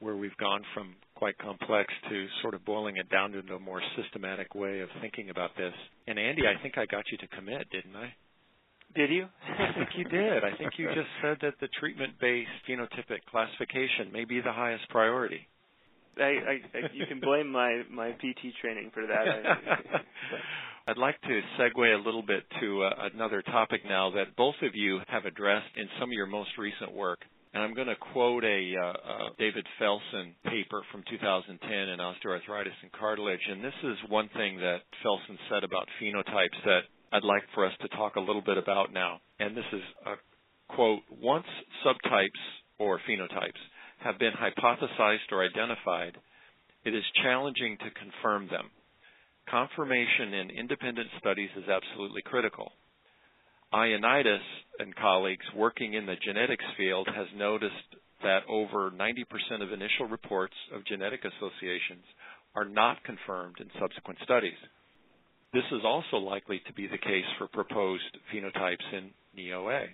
where 0.00 0.16
we've 0.16 0.36
gone 0.38 0.62
from 0.74 0.96
quite 1.14 1.38
complex 1.38 1.92
to 2.08 2.26
sort 2.42 2.54
of 2.54 2.64
boiling 2.64 2.96
it 2.96 3.08
down 3.10 3.34
into 3.34 3.54
a 3.54 3.60
more 3.60 3.80
systematic 3.96 4.54
way 4.54 4.80
of 4.80 4.88
thinking 5.00 5.30
about 5.30 5.50
this. 5.56 5.72
And 6.08 6.18
Andy, 6.18 6.42
I 6.48 6.60
think 6.62 6.78
I 6.78 6.86
got 6.86 7.04
you 7.12 7.18
to 7.18 7.28
commit, 7.28 7.70
didn't 7.70 7.94
I? 7.94 8.12
Did 8.96 9.10
you? 9.10 9.26
I 9.48 9.72
think 9.76 9.90
you 9.96 10.04
did. 10.04 10.42
I 10.42 10.56
think 10.56 10.72
you 10.78 10.88
just 10.88 11.10
said 11.22 11.36
that 11.42 11.54
the 11.60 11.68
treatment-based 11.78 12.50
phenotypic 12.68 13.22
classification 13.30 14.10
may 14.12 14.24
be 14.24 14.40
the 14.40 14.52
highest 14.52 14.88
priority. 14.88 15.46
I, 16.18 16.22
I, 16.22 16.78
you 16.92 17.06
can 17.06 17.20
blame 17.20 17.50
my 17.50 17.82
my 17.90 18.12
PT 18.12 18.54
training 18.60 18.90
for 18.92 19.06
that. 19.06 20.02
I'd 20.88 20.98
like 20.98 21.20
to 21.22 21.40
segue 21.58 21.94
a 21.94 22.02
little 22.02 22.22
bit 22.22 22.42
to 22.60 22.82
uh, 22.82 23.08
another 23.14 23.42
topic 23.42 23.82
now 23.86 24.10
that 24.10 24.34
both 24.36 24.56
of 24.62 24.74
you 24.74 24.98
have 25.08 25.24
addressed 25.24 25.76
in 25.76 25.86
some 26.00 26.08
of 26.08 26.12
your 26.12 26.26
most 26.26 26.50
recent 26.58 26.92
work. 26.92 27.20
And 27.52 27.62
I'm 27.62 27.74
going 27.74 27.88
to 27.88 27.96
quote 28.12 28.44
a 28.44 28.74
uh, 28.74 28.86
uh, 28.86 29.28
David 29.38 29.66
Felson 29.80 30.34
paper 30.44 30.82
from 30.90 31.02
2010 31.10 31.70
in 31.70 31.98
osteoarthritis 31.98 32.78
and 32.82 32.92
cartilage. 32.92 33.40
And 33.50 33.62
this 33.62 33.74
is 33.82 33.96
one 34.08 34.30
thing 34.34 34.56
that 34.58 34.78
Felson 35.04 35.36
said 35.50 35.64
about 35.64 35.86
phenotypes 36.00 36.64
that 36.64 36.80
I'd 37.12 37.24
like 37.24 37.42
for 37.54 37.66
us 37.66 37.72
to 37.82 37.88
talk 37.88 38.16
a 38.16 38.20
little 38.20 38.42
bit 38.42 38.56
about 38.56 38.92
now. 38.92 39.20
And 39.38 39.56
this 39.56 39.64
is 39.72 39.82
a 40.06 40.74
quote 40.74 41.02
Once 41.10 41.46
subtypes 41.84 42.42
or 42.78 43.00
phenotypes 43.08 43.60
have 44.02 44.18
been 44.18 44.32
hypothesized 44.32 45.30
or 45.32 45.44
identified, 45.44 46.16
it 46.84 46.94
is 46.94 47.04
challenging 47.22 47.76
to 47.78 47.90
confirm 47.90 48.48
them. 48.48 48.70
Confirmation 49.48 50.34
in 50.34 50.50
independent 50.50 51.08
studies 51.18 51.50
is 51.56 51.68
absolutely 51.68 52.22
critical. 52.22 52.72
Ioannidis 53.72 54.42
and 54.78 54.94
colleagues 54.96 55.44
working 55.54 55.94
in 55.94 56.06
the 56.06 56.16
genetics 56.24 56.64
field 56.76 57.08
has 57.14 57.26
noticed 57.36 57.74
that 58.22 58.40
over 58.48 58.90
90% 58.90 59.62
of 59.62 59.72
initial 59.72 60.06
reports 60.08 60.54
of 60.74 60.84
genetic 60.86 61.20
associations 61.20 62.04
are 62.54 62.64
not 62.64 63.02
confirmed 63.04 63.56
in 63.60 63.70
subsequent 63.78 64.18
studies. 64.24 64.58
This 65.52 65.64
is 65.72 65.82
also 65.84 66.16
likely 66.16 66.60
to 66.66 66.72
be 66.72 66.86
the 66.86 66.98
case 66.98 67.26
for 67.38 67.48
proposed 67.48 68.18
phenotypes 68.32 68.86
in 68.92 69.10
knee 69.34 69.52
OA. 69.52 69.86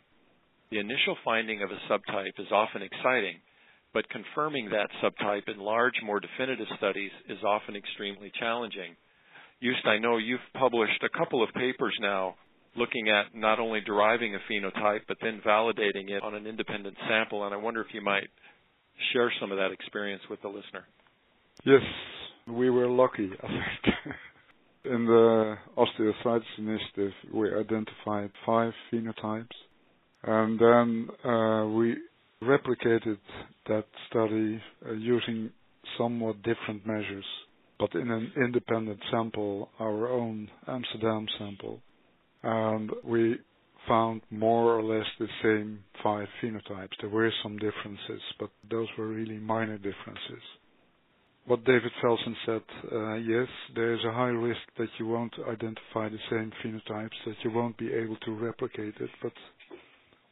The 0.71 0.79
initial 0.79 1.17
finding 1.25 1.63
of 1.63 1.71
a 1.71 1.81
subtype 1.93 2.39
is 2.39 2.51
often 2.53 2.83
exciting, 2.83 3.37
but 3.97 4.07
confirming 4.11 4.69
that 4.69 4.91
subtype 5.03 5.49
in 5.49 5.59
large, 5.59 5.95
more 6.05 6.21
definitive 6.21 6.67
studies 6.77 7.11
is 7.31 7.39
often 7.43 7.75
extremely 7.75 8.31
challenging. 8.39 8.95
Joost, 9.63 9.87
I 9.87 9.97
know 9.97 10.19
you've 10.19 10.39
published 10.53 11.03
a 11.03 11.19
couple 11.19 11.43
of 11.43 11.49
papers 11.55 11.97
now 11.99 12.35
looking 12.77 13.09
at 13.09 13.35
not 13.35 13.59
only 13.59 13.81
deriving 13.81 14.35
a 14.35 14.53
phenotype, 14.53 15.01
but 15.09 15.17
then 15.23 15.41
validating 15.47 16.11
it 16.11 16.23
on 16.23 16.35
an 16.35 16.47
independent 16.47 16.95
sample, 17.09 17.47
and 17.47 17.55
I 17.55 17.57
wonder 17.57 17.81
if 17.81 17.87
you 17.95 18.03
might 18.03 18.29
share 19.15 19.33
some 19.41 19.51
of 19.51 19.57
that 19.57 19.73
experience 19.73 20.21
with 20.29 20.43
the 20.43 20.49
listener. 20.49 20.85
Yes, 21.65 21.81
we 22.47 22.69
were 22.69 22.89
lucky, 22.89 23.31
I 23.43 23.47
think. 23.47 24.15
In 24.85 25.07
the 25.07 25.55
osteoarthritis 25.79 26.43
initiative, 26.59 27.13
we 27.33 27.49
identified 27.49 28.31
five 28.45 28.75
phenotypes, 28.93 29.57
and 30.23 30.61
then 30.61 31.09
uh, 31.25 31.67
we 31.69 31.97
replicated 32.43 33.19
that 33.69 33.85
study 34.11 34.61
uh, 34.87 34.93
using 34.93 35.51
somewhat 35.99 36.37
different 36.43 36.87
measures, 36.87 37.25
but 37.79 37.95
in 37.95 38.11
an 38.11 38.33
independent 38.37 39.01
sample, 39.11 39.71
our 39.79 40.09
own 40.09 40.49
Amsterdam 40.69 41.27
sample. 41.39 41.81
And 42.43 42.91
we 43.05 43.37
found 43.89 44.23
more 44.31 44.79
or 44.79 44.83
less 44.83 45.07
the 45.19 45.29
same 45.43 45.81
five 46.03 46.27
phenotypes. 46.43 46.91
There 47.01 47.11
were 47.11 47.31
some 47.43 47.57
differences, 47.57 48.21
but 48.39 48.51
those 48.71 48.89
were 48.99 49.09
really 49.09 49.39
minor 49.39 49.79
differences 49.79 50.43
what 51.47 51.65
David 51.65 51.93
Felson 52.03 52.35
said, 52.45 52.63
uh, 52.93 53.15
yes, 53.15 53.47
there 53.75 53.95
is 53.95 54.01
a 54.05 54.13
high 54.13 54.27
risk 54.27 54.61
that 54.79 54.89
you 54.99 55.07
won't 55.07 55.33
identify 55.49 56.09
the 56.09 56.19
same 56.29 56.53
phenotypes, 56.65 57.11
that 57.25 57.37
you 57.45 57.53
won't 57.53 57.79
be 57.79 57.93
able 57.93 58.17
to 58.25 58.33
replicate 58.33 58.95
it. 59.01 59.11
But 59.23 59.33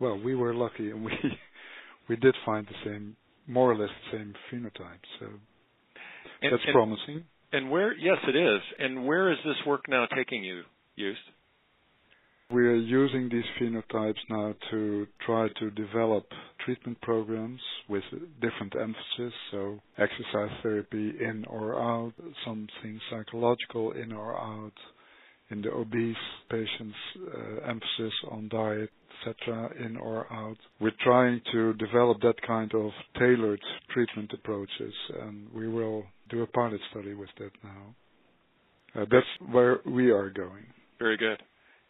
well, 0.00 0.18
we 0.18 0.34
were 0.34 0.54
lucky, 0.54 0.90
and 0.90 1.04
we 1.04 1.12
we 2.08 2.16
did 2.16 2.34
find 2.44 2.66
the 2.66 2.90
same, 2.90 3.16
more 3.46 3.70
or 3.72 3.76
less 3.76 3.90
the 4.10 4.18
same 4.18 4.34
phenotype. 4.50 5.04
So 5.20 5.26
and, 6.42 6.52
that's 6.52 6.62
and, 6.66 6.72
promising. 6.72 7.24
And 7.52 7.70
where? 7.70 7.96
Yes, 7.96 8.18
it 8.26 8.36
is. 8.36 8.60
And 8.78 9.06
where 9.06 9.32
is 9.32 9.38
this 9.44 9.56
work 9.66 9.82
now 9.88 10.06
taking 10.14 10.44
you, 10.44 10.62
Joost? 10.98 11.20
We 12.50 12.66
are 12.66 12.74
using 12.74 13.30
these 13.30 13.44
phenotypes 13.58 14.18
now 14.28 14.54
to 14.70 15.06
try 15.24 15.48
to 15.60 15.70
develop 15.70 16.26
treatment 16.64 17.00
programs 17.00 17.60
with 17.88 18.04
different 18.40 18.74
emphasis, 18.78 19.32
so 19.50 19.80
exercise 19.98 20.50
therapy 20.62 21.14
in 21.20 21.44
or 21.48 21.80
out, 21.80 22.12
something 22.44 23.00
psychological 23.10 23.92
in 23.92 24.12
or 24.12 24.36
out. 24.36 24.72
In 25.50 25.62
the 25.62 25.70
obese 25.70 26.16
patients, 26.50 26.96
uh, 27.18 27.68
emphasis 27.68 28.12
on 28.30 28.48
diet, 28.48 28.90
etc., 29.26 29.70
in 29.84 29.96
or 29.96 30.32
out. 30.32 30.56
We're 30.80 30.92
trying 31.02 31.40
to 31.52 31.74
develop 31.74 32.20
that 32.22 32.40
kind 32.46 32.72
of 32.74 32.90
tailored 33.18 33.60
treatment 33.92 34.32
approaches, 34.32 34.94
and 35.22 35.48
we 35.52 35.68
will 35.68 36.04
do 36.30 36.42
a 36.42 36.46
pilot 36.46 36.80
study 36.90 37.14
with 37.14 37.30
that 37.38 37.50
now. 37.62 37.94
Uh, 38.94 39.06
that's 39.10 39.52
where 39.52 39.80
we 39.84 40.10
are 40.10 40.30
going. 40.30 40.66
Very 40.98 41.16
good. 41.16 41.42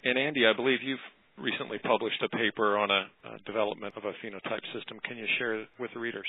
And 0.05 0.19
Andy, 0.19 0.47
I 0.47 0.55
believe 0.57 0.79
you've 0.83 0.99
recently 1.39 1.79
published 1.79 2.23
a 2.23 2.29
paper 2.37 2.79
on 2.79 2.91
a, 2.91 3.07
a 3.35 3.39
development 3.47 3.95
of 3.97 4.05
a 4.05 4.13
phenotype 4.25 4.65
system. 4.75 4.99
Can 5.05 5.17
you 5.17 5.27
share 5.39 5.61
it 5.61 5.69
with 5.79 5.91
the 5.95 6.01
readers? 6.01 6.27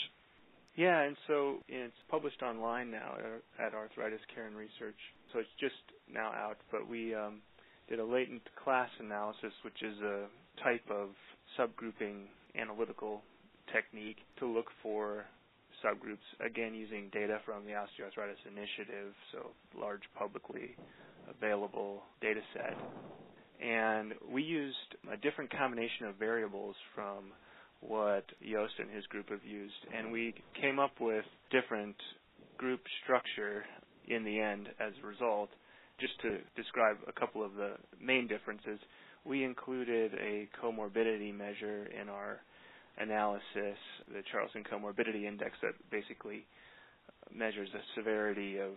Yeah, 0.75 1.03
and 1.03 1.15
so 1.27 1.59
it's 1.69 1.95
published 2.09 2.41
online 2.41 2.91
now 2.91 3.15
at 3.59 3.73
Arthritis 3.73 4.19
Care 4.33 4.47
and 4.47 4.55
Research. 4.57 4.99
So 5.31 5.39
it's 5.39 5.55
just 5.59 5.75
now 6.11 6.31
out, 6.31 6.57
but 6.69 6.87
we 6.87 7.15
um, 7.15 7.39
did 7.87 7.99
a 7.99 8.05
latent 8.05 8.41
class 8.61 8.89
analysis, 8.99 9.53
which 9.63 9.81
is 9.81 9.97
a 10.01 10.25
type 10.63 10.83
of 10.89 11.09
subgrouping 11.59 12.25
analytical 12.59 13.21
technique 13.73 14.17
to 14.39 14.45
look 14.45 14.67
for 14.81 15.25
subgroups, 15.83 16.45
again 16.45 16.73
using 16.73 17.09
data 17.11 17.39
from 17.45 17.65
the 17.65 17.71
Osteoarthritis 17.71 18.41
Initiative, 18.47 19.13
so 19.31 19.51
large 19.79 20.01
publicly 20.17 20.75
available 21.29 22.03
data 22.21 22.41
set. 22.53 22.77
And 23.61 24.13
we 24.31 24.41
used 24.43 24.75
a 25.11 25.17
different 25.17 25.51
combination 25.57 26.07
of 26.07 26.15
variables 26.15 26.75
from 26.93 27.31
what 27.81 28.25
Joost 28.41 28.73
and 28.79 28.89
his 28.89 29.05
group 29.07 29.29
have 29.29 29.43
used, 29.45 29.73
and 29.95 30.11
we 30.11 30.33
came 30.59 30.79
up 30.79 30.99
with 30.99 31.25
different 31.51 31.95
group 32.57 32.81
structure 33.03 33.63
in 34.07 34.23
the 34.23 34.39
end 34.39 34.67
as 34.79 34.93
a 35.03 35.07
result. 35.07 35.49
Just 35.99 36.19
to 36.21 36.37
describe 36.61 36.97
a 37.07 37.17
couple 37.17 37.43
of 37.43 37.53
the 37.55 37.75
main 38.01 38.27
differences, 38.27 38.79
we 39.25 39.43
included 39.43 40.13
a 40.15 40.47
comorbidity 40.63 41.35
measure 41.35 41.87
in 41.99 42.09
our 42.09 42.39
analysis, 42.97 43.77
the 44.07 44.21
Charlson 44.31 44.63
Comorbidity 44.63 45.25
Index, 45.25 45.53
that 45.61 45.73
basically 45.91 46.45
measures 47.33 47.69
the 47.73 47.79
severity 47.95 48.59
of 48.59 48.71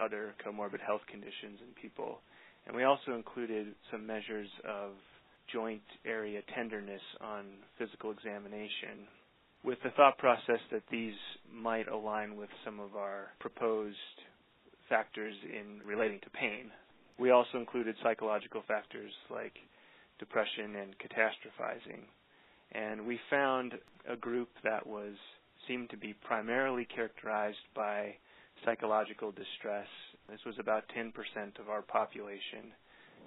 other 0.00 0.34
comorbid 0.44 0.80
health 0.84 1.02
conditions 1.10 1.60
in 1.60 1.72
people. 1.80 2.18
And 2.66 2.74
we 2.74 2.84
also 2.84 3.14
included 3.14 3.74
some 3.90 4.06
measures 4.06 4.48
of 4.68 4.92
joint 5.52 5.82
area 6.06 6.40
tenderness 6.54 7.02
on 7.20 7.44
physical 7.78 8.10
examination 8.10 9.06
with 9.64 9.78
the 9.84 9.90
thought 9.90 10.18
process 10.18 10.60
that 10.72 10.82
these 10.90 11.14
might 11.52 11.88
align 11.88 12.36
with 12.36 12.48
some 12.64 12.80
of 12.80 12.96
our 12.96 13.28
proposed 13.40 13.96
factors 14.88 15.34
in 15.44 15.80
relating 15.86 16.20
to 16.20 16.30
pain. 16.30 16.70
We 17.18 17.30
also 17.30 17.58
included 17.58 17.94
psychological 18.02 18.62
factors 18.66 19.12
like 19.30 19.54
depression 20.24 20.76
and 20.76 20.94
catastrophizing. 20.98 22.02
And 22.72 23.06
we 23.06 23.20
found 23.28 23.74
a 24.08 24.16
group 24.16 24.48
that 24.64 24.86
was 24.86 25.14
seemed 25.68 25.90
to 25.90 25.96
be 25.96 26.14
primarily 26.24 26.86
characterized 26.86 27.66
by 27.74 28.14
psychological 28.64 29.30
distress. 29.32 29.86
This 30.30 30.40
was 30.46 30.54
about 30.58 30.84
10% 30.96 31.12
of 31.60 31.68
our 31.68 31.82
population 31.82 32.72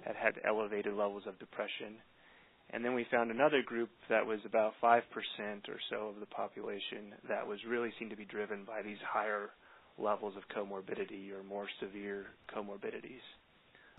had 0.04 0.16
had 0.16 0.34
elevated 0.46 0.94
levels 0.94 1.24
of 1.26 1.38
depression. 1.38 1.94
And 2.70 2.84
then 2.84 2.94
we 2.94 3.06
found 3.10 3.30
another 3.30 3.62
group 3.64 3.90
that 4.08 4.26
was 4.26 4.40
about 4.44 4.74
5% 4.82 5.00
or 5.68 5.78
so 5.90 6.08
of 6.08 6.20
the 6.20 6.26
population 6.26 7.14
that 7.28 7.46
was 7.46 7.58
really 7.66 7.92
seemed 7.98 8.10
to 8.10 8.16
be 8.16 8.24
driven 8.24 8.64
by 8.64 8.82
these 8.82 8.98
higher 9.06 9.50
levels 9.98 10.34
of 10.36 10.42
comorbidity 10.54 11.32
or 11.32 11.42
more 11.42 11.66
severe 11.80 12.26
comorbidities. 12.54 13.24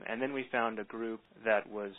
And 0.07 0.21
then 0.21 0.33
we 0.33 0.45
found 0.51 0.79
a 0.79 0.85
group 0.85 1.19
that 1.43 1.69
was 1.69 1.91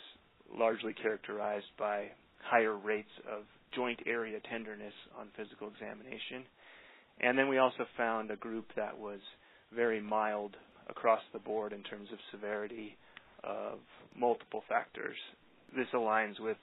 largely 0.57 0.93
characterized 0.93 1.71
by 1.77 2.07
higher 2.43 2.75
rates 2.75 3.11
of 3.31 3.43
joint 3.75 3.99
area 4.05 4.39
tenderness 4.49 4.93
on 5.19 5.27
physical 5.37 5.69
examination. 5.69 6.43
And 7.21 7.37
then 7.37 7.47
we 7.47 7.57
also 7.57 7.85
found 7.97 8.31
a 8.31 8.35
group 8.35 8.65
that 8.75 8.97
was 8.97 9.19
very 9.73 10.01
mild 10.01 10.55
across 10.89 11.21
the 11.33 11.39
board 11.39 11.71
in 11.71 11.83
terms 11.83 12.09
of 12.11 12.19
severity 12.31 12.97
of 13.43 13.79
multiple 14.17 14.63
factors. 14.67 15.15
This 15.75 15.87
aligns 15.93 16.39
with, 16.39 16.57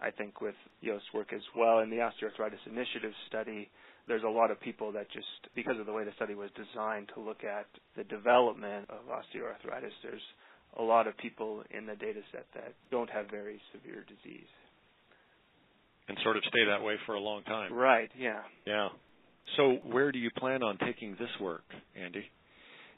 I 0.00 0.10
think, 0.10 0.40
with 0.40 0.54
Joost's 0.84 1.12
work 1.14 1.32
as 1.32 1.42
well. 1.56 1.78
In 1.78 1.88
the 1.88 1.96
Osteoarthritis 1.96 2.66
Initiative 2.66 3.12
study, 3.28 3.70
there's 4.08 4.24
a 4.24 4.28
lot 4.28 4.50
of 4.50 4.60
people 4.60 4.92
that 4.92 5.10
just, 5.10 5.26
because 5.54 5.78
of 5.78 5.86
the 5.86 5.92
way 5.92 6.04
the 6.04 6.12
study 6.16 6.34
was 6.34 6.50
designed 6.56 7.10
to 7.14 7.20
look 7.20 7.44
at 7.44 7.66
the 7.96 8.04
development 8.04 8.90
of 8.90 9.06
osteoarthritis, 9.06 9.94
there's 10.02 10.20
a 10.78 10.82
lot 10.82 11.06
of 11.06 11.16
people 11.18 11.62
in 11.70 11.86
the 11.86 11.96
data 11.96 12.20
set 12.32 12.46
that 12.54 12.74
don't 12.90 13.10
have 13.10 13.30
very 13.30 13.60
severe 13.72 14.04
disease. 14.08 14.48
And 16.08 16.18
sort 16.22 16.36
of 16.36 16.42
stay 16.48 16.64
that 16.68 16.82
way 16.82 16.96
for 17.06 17.14
a 17.14 17.20
long 17.20 17.42
time. 17.44 17.72
Right, 17.72 18.10
yeah. 18.18 18.40
Yeah. 18.66 18.88
So 19.56 19.78
where 19.84 20.12
do 20.12 20.18
you 20.18 20.30
plan 20.30 20.62
on 20.62 20.78
taking 20.78 21.12
this 21.12 21.30
work, 21.40 21.64
Andy? 22.00 22.24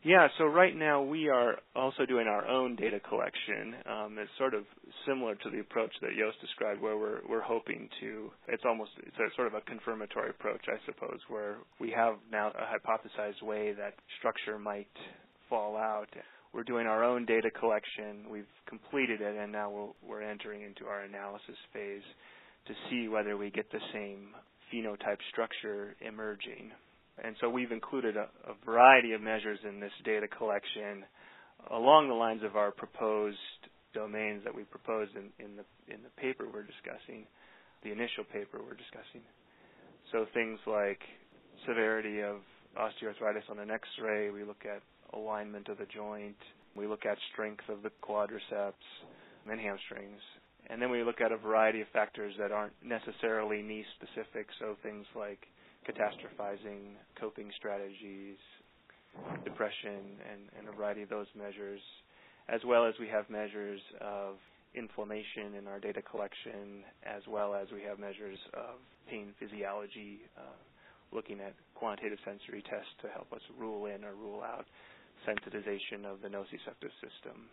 Yeah, 0.05 0.29
so 0.37 0.45
right 0.45 0.77
now 0.77 1.03
we 1.03 1.31
are 1.31 1.57
also 1.75 2.05
doing 2.05 2.27
our 2.27 2.47
own 2.47 2.77
data 2.77 3.01
collection. 3.01 3.75
Um, 3.91 4.19
it's 4.19 4.31
sort 4.37 4.53
of 4.53 4.65
similar 5.09 5.35
to 5.35 5.51
the 5.51 5.61
approach 5.61 5.93
that 6.03 6.11
Joost 6.11 6.39
described, 6.43 6.83
where 6.83 6.99
we're 6.99 7.21
we're 7.27 7.41
hoping 7.41 7.89
to. 8.01 8.31
It's 8.47 8.65
almost 8.67 8.91
it's 8.99 9.17
a 9.17 9.35
sort 9.35 9.47
of 9.47 9.55
a 9.55 9.63
confirmatory 9.63 10.29
approach, 10.29 10.61
I 10.69 10.77
suppose, 10.85 11.21
where 11.29 11.57
we 11.81 11.91
have 11.93 12.17
now 12.31 12.49
a 12.49 12.77
hypothesized 12.77 13.43
way 13.43 13.73
that 13.73 13.95
structure 14.19 14.59
might 14.59 14.93
fall 15.49 15.75
out. 15.75 16.09
We're 16.55 16.62
doing 16.62 16.87
our 16.87 17.03
own 17.03 17.27
data 17.27 17.51
collection. 17.51 18.31
We've 18.31 18.47
completed 18.69 19.21
it, 19.21 19.37
and 19.37 19.51
now 19.51 19.71
we'll, 19.71 19.97
we're 20.07 20.23
entering 20.23 20.62
into 20.62 20.87
our 20.87 21.01
analysis 21.03 21.57
phase 21.73 22.03
to 22.69 22.75
see 22.88 23.09
whether 23.09 23.37
we 23.37 23.51
get 23.51 23.71
the 23.73 23.81
same 23.93 24.29
phenotype 24.73 25.19
structure 25.33 25.97
emerging. 26.01 26.71
And 27.23 27.35
so 27.40 27.51
we've 27.51 27.73
included 27.73 28.17
a, 28.17 28.29
a 28.47 28.55
variety 28.64 29.12
of 29.12 29.21
measures 29.21 29.59
in 29.69 29.81
this 29.81 29.93
data 30.05 30.29
collection 30.29 31.05
along 31.71 32.09
the 32.09 32.14
lines 32.14 32.43
of 32.45 32.57
our 32.57 32.71
proposed 32.71 33.38
domains 33.93 34.43
that 34.45 34.55
we 34.55 34.62
proposed 34.64 35.12
in, 35.17 35.31
in 35.45 35.57
the 35.57 35.64
in 35.93 36.03
the 36.03 36.11
paper 36.21 36.47
we're 36.53 36.67
discussing, 36.67 37.27
the 37.83 37.90
initial 37.90 38.25
paper 38.33 38.59
we're 38.59 38.79
discussing. 38.79 39.23
So 40.12 40.27
things 40.35 40.59
like 40.67 41.01
severity 41.67 42.21
of 42.21 42.37
osteoarthritis 42.77 43.49
on 43.51 43.59
an 43.59 43.71
X-ray, 43.71 44.31
we 44.31 44.43
look 44.43 44.64
at 44.67 44.83
alignment 45.14 45.68
of 45.68 45.79
the 45.79 45.87
joint, 45.94 46.37
we 46.77 46.87
look 46.87 47.07
at 47.07 47.16
strength 47.33 47.64
of 47.68 47.83
the 47.83 47.90
quadriceps 48.03 48.72
and 49.50 49.61
hamstrings, 49.61 50.20
and 50.68 50.81
then 50.81 50.90
we 50.90 51.03
look 51.03 51.20
at 51.20 51.33
a 51.33 51.37
variety 51.37 51.81
of 51.81 51.88
factors 51.92 52.35
that 52.38 52.50
aren't 52.50 52.72
necessarily 52.83 53.62
knee 53.62 53.85
specific, 53.96 54.46
so 54.59 54.77
things 54.83 55.07
like 55.14 55.40
catastrophizing, 55.87 56.96
coping 57.20 57.50
strategies, 57.57 58.37
depression, 59.44 60.18
and, 60.33 60.48
and 60.59 60.68
a 60.68 60.72
variety 60.72 61.03
of 61.03 61.09
those 61.09 61.27
measures, 61.37 61.81
as 62.48 62.61
well 62.66 62.87
as 62.87 62.94
we 62.98 63.09
have 63.09 63.29
measures 63.29 63.81
of 64.00 64.37
inflammation 64.74 65.55
in 65.59 65.68
our 65.68 65.79
data 65.79 66.03
collection, 66.03 66.83
as 67.05 67.22
well 67.29 67.55
as 67.55 67.68
we 67.72 67.83
have 67.83 67.98
measures 67.98 68.38
of 68.55 68.81
pain 69.09 69.33
physiology, 69.38 70.20
uh, 70.37 70.59
looking 71.12 71.40
at 71.40 71.55
quantitative 71.74 72.18
sensory 72.24 72.62
tests 72.68 72.90
to 73.03 73.09
help 73.09 73.33
us 73.33 73.40
rule 73.59 73.87
in 73.87 74.03
or 74.03 74.14
rule 74.14 74.42
out 74.42 74.66
sensitization 75.27 76.05
of 76.05 76.23
the 76.23 76.29
nociceptive 76.29 76.93
system. 77.01 77.49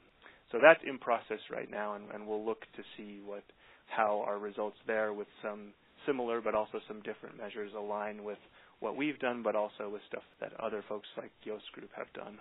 So 0.51 0.59
that's 0.61 0.81
in 0.85 0.97
process 0.97 1.39
right 1.49 1.69
now, 1.69 1.95
and, 1.95 2.11
and 2.13 2.27
we'll 2.27 2.45
look 2.45 2.61
to 2.75 2.83
see 2.97 3.21
what 3.25 3.43
how 3.87 4.23
our 4.25 4.39
results 4.39 4.77
there 4.87 5.13
with 5.13 5.27
some 5.43 5.73
similar 6.05 6.41
but 6.41 6.55
also 6.55 6.79
some 6.87 7.01
different 7.01 7.37
measures 7.37 7.71
align 7.77 8.23
with 8.23 8.37
what 8.79 8.95
we've 8.95 9.19
done, 9.19 9.43
but 9.43 9.55
also 9.55 9.89
with 9.91 10.01
stuff 10.07 10.23
that 10.39 10.51
other 10.59 10.83
folks 10.89 11.07
like 11.17 11.31
Joost's 11.45 11.69
group 11.73 11.89
have 11.95 12.11
done. 12.13 12.39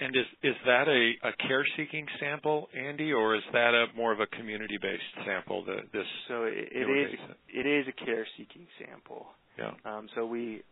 And 0.00 0.16
is 0.16 0.26
is 0.42 0.56
that 0.66 0.88
a, 0.88 1.28
a 1.28 1.32
care 1.46 1.64
seeking 1.76 2.06
sample, 2.18 2.68
Andy, 2.76 3.12
or 3.12 3.36
is 3.36 3.42
that 3.52 3.74
a 3.74 3.86
more 3.96 4.12
of 4.12 4.18
a 4.18 4.26
community 4.26 4.76
based 4.82 5.02
sample? 5.24 5.64
The, 5.64 5.76
this 5.92 6.06
so 6.28 6.44
it, 6.44 6.68
it 6.72 6.90
is 6.90 7.18
it 7.48 7.66
is 7.66 7.86
a 7.86 8.04
care 8.04 8.26
seeking 8.36 8.66
sample. 8.78 9.26
Yeah. 9.58 9.70
Um, 9.84 10.08
so 10.14 10.26
we, 10.26 10.62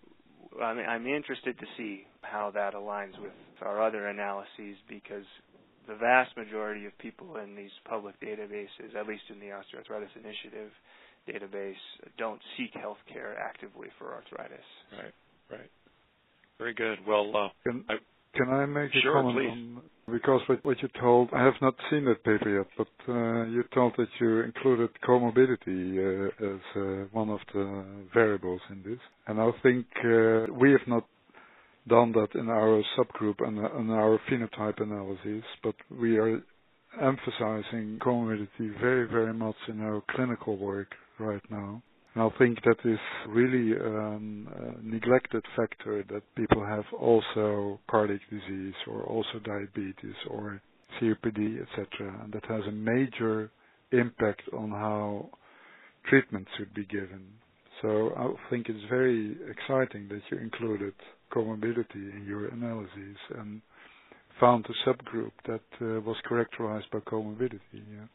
I 0.62 0.74
mean, 0.74 0.86
I'm 0.86 1.06
interested 1.06 1.58
to 1.58 1.66
see 1.76 2.04
how 2.22 2.50
that 2.54 2.74
aligns 2.74 3.18
with 3.20 3.32
our 3.60 3.82
other 3.82 4.08
analyses 4.08 4.76
because 4.88 5.24
the 5.88 5.94
vast 5.94 6.36
majority 6.36 6.86
of 6.86 6.96
people 6.98 7.36
in 7.36 7.56
these 7.56 7.70
public 7.88 8.18
databases, 8.20 8.94
at 8.98 9.06
least 9.06 9.22
in 9.30 9.40
the 9.40 9.46
Osteoarthritis 9.46 10.14
Initiative, 10.16 10.70
database 11.28 11.74
don't 12.18 12.40
seek 12.56 12.72
health 12.74 12.98
care 13.12 13.38
actively 13.38 13.88
for 13.98 14.14
arthritis. 14.14 14.64
Right, 14.92 15.14
right. 15.50 15.70
Very 16.58 16.74
good. 16.74 16.98
Well, 17.06 17.32
uh, 17.34 17.72
I, 17.88 17.94
can 18.34 18.48
I 18.48 18.66
make 18.66 18.90
a 18.94 19.00
sure, 19.00 19.14
comment 19.14 19.36
please. 19.36 19.48
on 19.50 19.82
because 20.10 20.40
what, 20.48 20.64
what 20.64 20.82
you 20.82 20.88
told, 21.00 21.28
I 21.32 21.44
have 21.44 21.54
not 21.62 21.74
seen 21.90 22.04
that 22.06 22.24
paper 22.24 22.58
yet, 22.58 22.66
but 22.76 23.12
uh, 23.12 23.44
you 23.44 23.62
told 23.72 23.94
that 23.98 24.08
you 24.20 24.40
included 24.40 24.90
comorbidity 25.06 25.96
uh, 25.98 26.54
as 26.54 26.60
uh, 26.76 27.06
one 27.12 27.30
of 27.30 27.38
the 27.54 27.84
variables 28.12 28.60
in 28.70 28.82
this, 28.84 28.98
and 29.26 29.40
I 29.40 29.50
think 29.62 29.86
uh, 30.04 30.52
we 30.52 30.72
have 30.72 30.86
not 30.88 31.06
done 31.88 32.12
that 32.12 32.38
in 32.38 32.48
our 32.48 32.82
subgroup 32.98 33.36
and 33.46 33.58
in 33.58 33.90
our 33.90 34.18
phenotype 34.30 34.80
analyses, 34.82 35.44
but 35.62 35.74
we 35.90 36.18
are 36.18 36.40
emphasizing 37.00 37.98
comorbidity 38.02 38.78
very, 38.80 39.08
very 39.08 39.32
much 39.32 39.56
in 39.68 39.80
our 39.80 40.02
clinical 40.10 40.56
work 40.56 40.88
right 41.18 41.42
now. 41.50 41.82
And 42.14 42.22
I 42.24 42.28
think 42.38 42.58
that 42.64 42.76
is 42.84 42.98
really 43.28 43.78
um, 43.80 44.48
a 44.54 44.86
neglected 44.86 45.44
factor 45.56 46.04
that 46.10 46.22
people 46.36 46.64
have 46.64 46.84
also 46.98 47.80
cardiac 47.90 48.20
disease 48.30 48.74
or 48.86 49.02
also 49.04 49.38
diabetes 49.44 50.14
or 50.30 50.60
COPD, 51.00 51.62
etc. 51.62 52.20
And 52.22 52.32
that 52.34 52.44
has 52.46 52.62
a 52.68 52.72
major 52.72 53.50
impact 53.92 54.42
on 54.52 54.70
how 54.70 55.30
treatment 56.08 56.46
should 56.58 56.72
be 56.74 56.84
given. 56.84 57.22
So 57.80 58.12
I 58.16 58.50
think 58.50 58.68
it's 58.68 58.84
very 58.90 59.36
exciting 59.50 60.08
that 60.08 60.20
you 60.30 60.38
included 60.38 60.92
comorbidity 61.32 62.12
in 62.14 62.24
your 62.28 62.46
analyses 62.48 63.16
and 63.38 63.62
found 64.38 64.66
a 64.66 64.88
subgroup 64.88 65.32
that 65.46 65.60
uh, 65.80 66.00
was 66.00 66.16
characterized 66.28 66.86
by 66.92 66.98
comorbidity. 67.00 67.60
Yeah. 67.72 68.06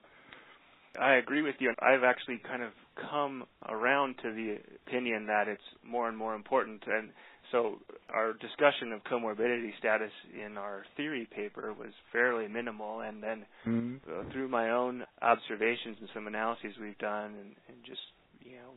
I 0.99 1.15
agree 1.15 1.41
with 1.41 1.55
you. 1.59 1.73
I've 1.79 2.03
actually 2.03 2.41
kind 2.47 2.63
of 2.63 2.71
come 3.09 3.43
around 3.67 4.15
to 4.23 4.31
the 4.31 4.57
opinion 4.87 5.27
that 5.27 5.47
it's 5.47 5.61
more 5.85 6.07
and 6.07 6.17
more 6.17 6.35
important. 6.35 6.81
And 6.87 7.09
so 7.51 7.79
our 8.13 8.33
discussion 8.33 8.91
of 8.93 9.03
comorbidity 9.03 9.77
status 9.77 10.11
in 10.33 10.57
our 10.57 10.83
theory 10.95 11.27
paper 11.35 11.73
was 11.73 11.91
fairly 12.11 12.47
minimal. 12.47 13.01
And 13.01 13.21
then 13.21 13.45
mm-hmm. 13.67 14.31
through 14.31 14.49
my 14.49 14.71
own 14.71 15.03
observations 15.21 15.97
and 15.99 16.09
some 16.13 16.27
analyses 16.27 16.73
we've 16.81 16.97
done 16.97 17.35
and, 17.35 17.55
and 17.67 17.77
just, 17.85 18.01
you 18.41 18.55
know, 18.55 18.73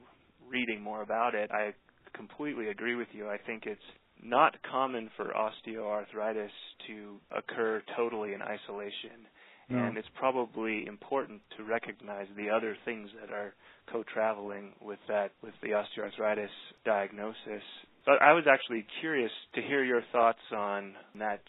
reading 0.49 0.83
more 0.83 1.03
about 1.03 1.35
it, 1.35 1.51
I 1.51 1.73
completely 2.14 2.68
agree 2.68 2.97
with 2.97 3.09
you. 3.12 3.29
I 3.29 3.39
think 3.39 3.64
it's 3.66 3.81
not 4.23 4.55
common 4.71 5.11
for 5.16 5.33
osteoarthritis 5.33 6.51
to 6.87 7.16
occur 7.37 7.83
totally 7.97 8.35
in 8.35 8.43
isolation. 8.43 9.25
No. 9.71 9.79
And 9.79 9.97
it's 9.97 10.09
probably 10.18 10.85
important 10.87 11.41
to 11.57 11.62
recognize 11.62 12.27
the 12.37 12.51
other 12.51 12.77
things 12.85 13.09
that 13.21 13.33
are 13.33 13.55
co-traveling 13.93 14.73
with 14.83 14.99
that, 15.09 15.31
with 15.43 15.55
the 15.62 15.68
osteoarthritis 15.68 16.49
diagnosis. 16.85 17.62
But 18.05 18.21
I 18.21 18.33
was 18.33 18.45
actually 18.51 18.85
curious 19.01 19.31
to 19.55 19.62
hear 19.62 19.85
your 19.85 20.03
thoughts 20.11 20.41
on 20.57 20.95
that 21.18 21.41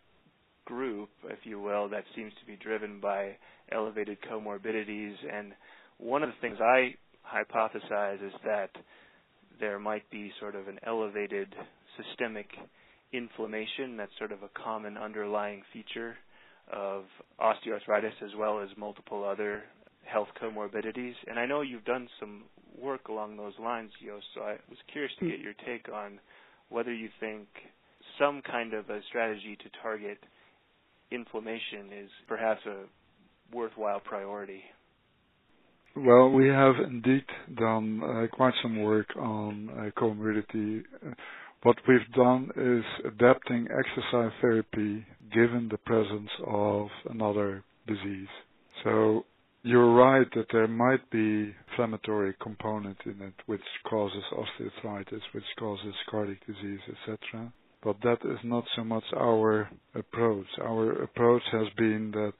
group, 0.65 1.09
if 1.25 1.39
you 1.43 1.59
will, 1.59 1.89
that 1.89 2.03
seems 2.15 2.31
to 2.39 2.45
be 2.45 2.55
driven 2.55 2.99
by 2.99 3.37
elevated 3.71 4.19
comorbidities. 4.31 5.15
And 5.33 5.53
one 5.97 6.21
of 6.21 6.29
the 6.29 6.35
things 6.41 6.57
I 6.61 6.93
hypothesize 7.25 8.25
is 8.25 8.33
that 8.45 8.69
there 9.59 9.79
might 9.79 10.09
be 10.11 10.31
sort 10.39 10.55
of 10.55 10.67
an 10.67 10.79
elevated 10.85 11.53
systemic 11.97 12.47
inflammation 13.13 13.97
that's 13.97 14.11
sort 14.17 14.31
of 14.31 14.43
a 14.43 14.49
common 14.63 14.97
underlying 14.97 15.63
feature 15.73 16.15
of 16.71 17.03
osteoarthritis 17.39 18.21
as 18.23 18.31
well 18.37 18.59
as 18.61 18.69
multiple 18.77 19.23
other 19.23 19.63
health 20.05 20.29
comorbidities. 20.41 21.13
And 21.27 21.39
I 21.39 21.45
know 21.45 21.61
you've 21.61 21.85
done 21.85 22.07
some 22.19 22.43
work 22.79 23.07
along 23.07 23.37
those 23.37 23.53
lines, 23.61 23.91
so 24.33 24.41
I 24.41 24.53
was 24.69 24.77
curious 24.91 25.11
to 25.19 25.29
get 25.29 25.39
your 25.39 25.53
take 25.65 25.89
on 25.93 26.19
whether 26.69 26.93
you 26.93 27.09
think 27.19 27.47
some 28.17 28.41
kind 28.41 28.73
of 28.73 28.89
a 28.89 29.01
strategy 29.09 29.57
to 29.57 29.69
target 29.81 30.17
inflammation 31.11 31.91
is 32.03 32.09
perhaps 32.27 32.61
a 32.65 32.83
worthwhile 33.53 33.99
priority. 33.99 34.61
Well, 35.95 36.29
we 36.29 36.47
have 36.47 36.75
indeed 36.87 37.25
done 37.57 38.01
uh, 38.01 38.27
quite 38.33 38.53
some 38.61 38.81
work 38.81 39.07
on 39.17 39.69
uh, 39.69 39.99
comorbidity. 39.99 40.83
What 41.63 41.77
we've 41.87 42.11
done 42.15 42.49
is 42.55 43.05
adapting 43.05 43.67
exercise 43.69 44.31
therapy 44.41 45.05
given 45.31 45.69
the 45.69 45.77
presence 45.77 46.29
of 46.47 46.87
another 47.09 47.63
disease. 47.87 48.27
So 48.83 49.25
you're 49.61 49.93
right 49.93 50.25
that 50.33 50.47
there 50.51 50.67
might 50.67 51.07
be 51.11 51.53
inflammatory 51.69 52.33
component 52.41 52.97
in 53.05 53.21
it 53.21 53.35
which 53.45 53.61
causes 53.87 54.23
osteoarthritis, 54.33 55.21
which 55.33 55.43
causes 55.59 55.93
cardiac 56.09 56.39
disease, 56.47 56.79
etc. 56.89 57.53
But 57.83 57.97
that 58.01 58.17
is 58.25 58.39
not 58.43 58.63
so 58.75 58.83
much 58.83 59.03
our 59.15 59.69
approach. 59.93 60.47
Our 60.59 61.03
approach 61.03 61.43
has 61.51 61.67
been 61.77 62.09
that 62.13 62.33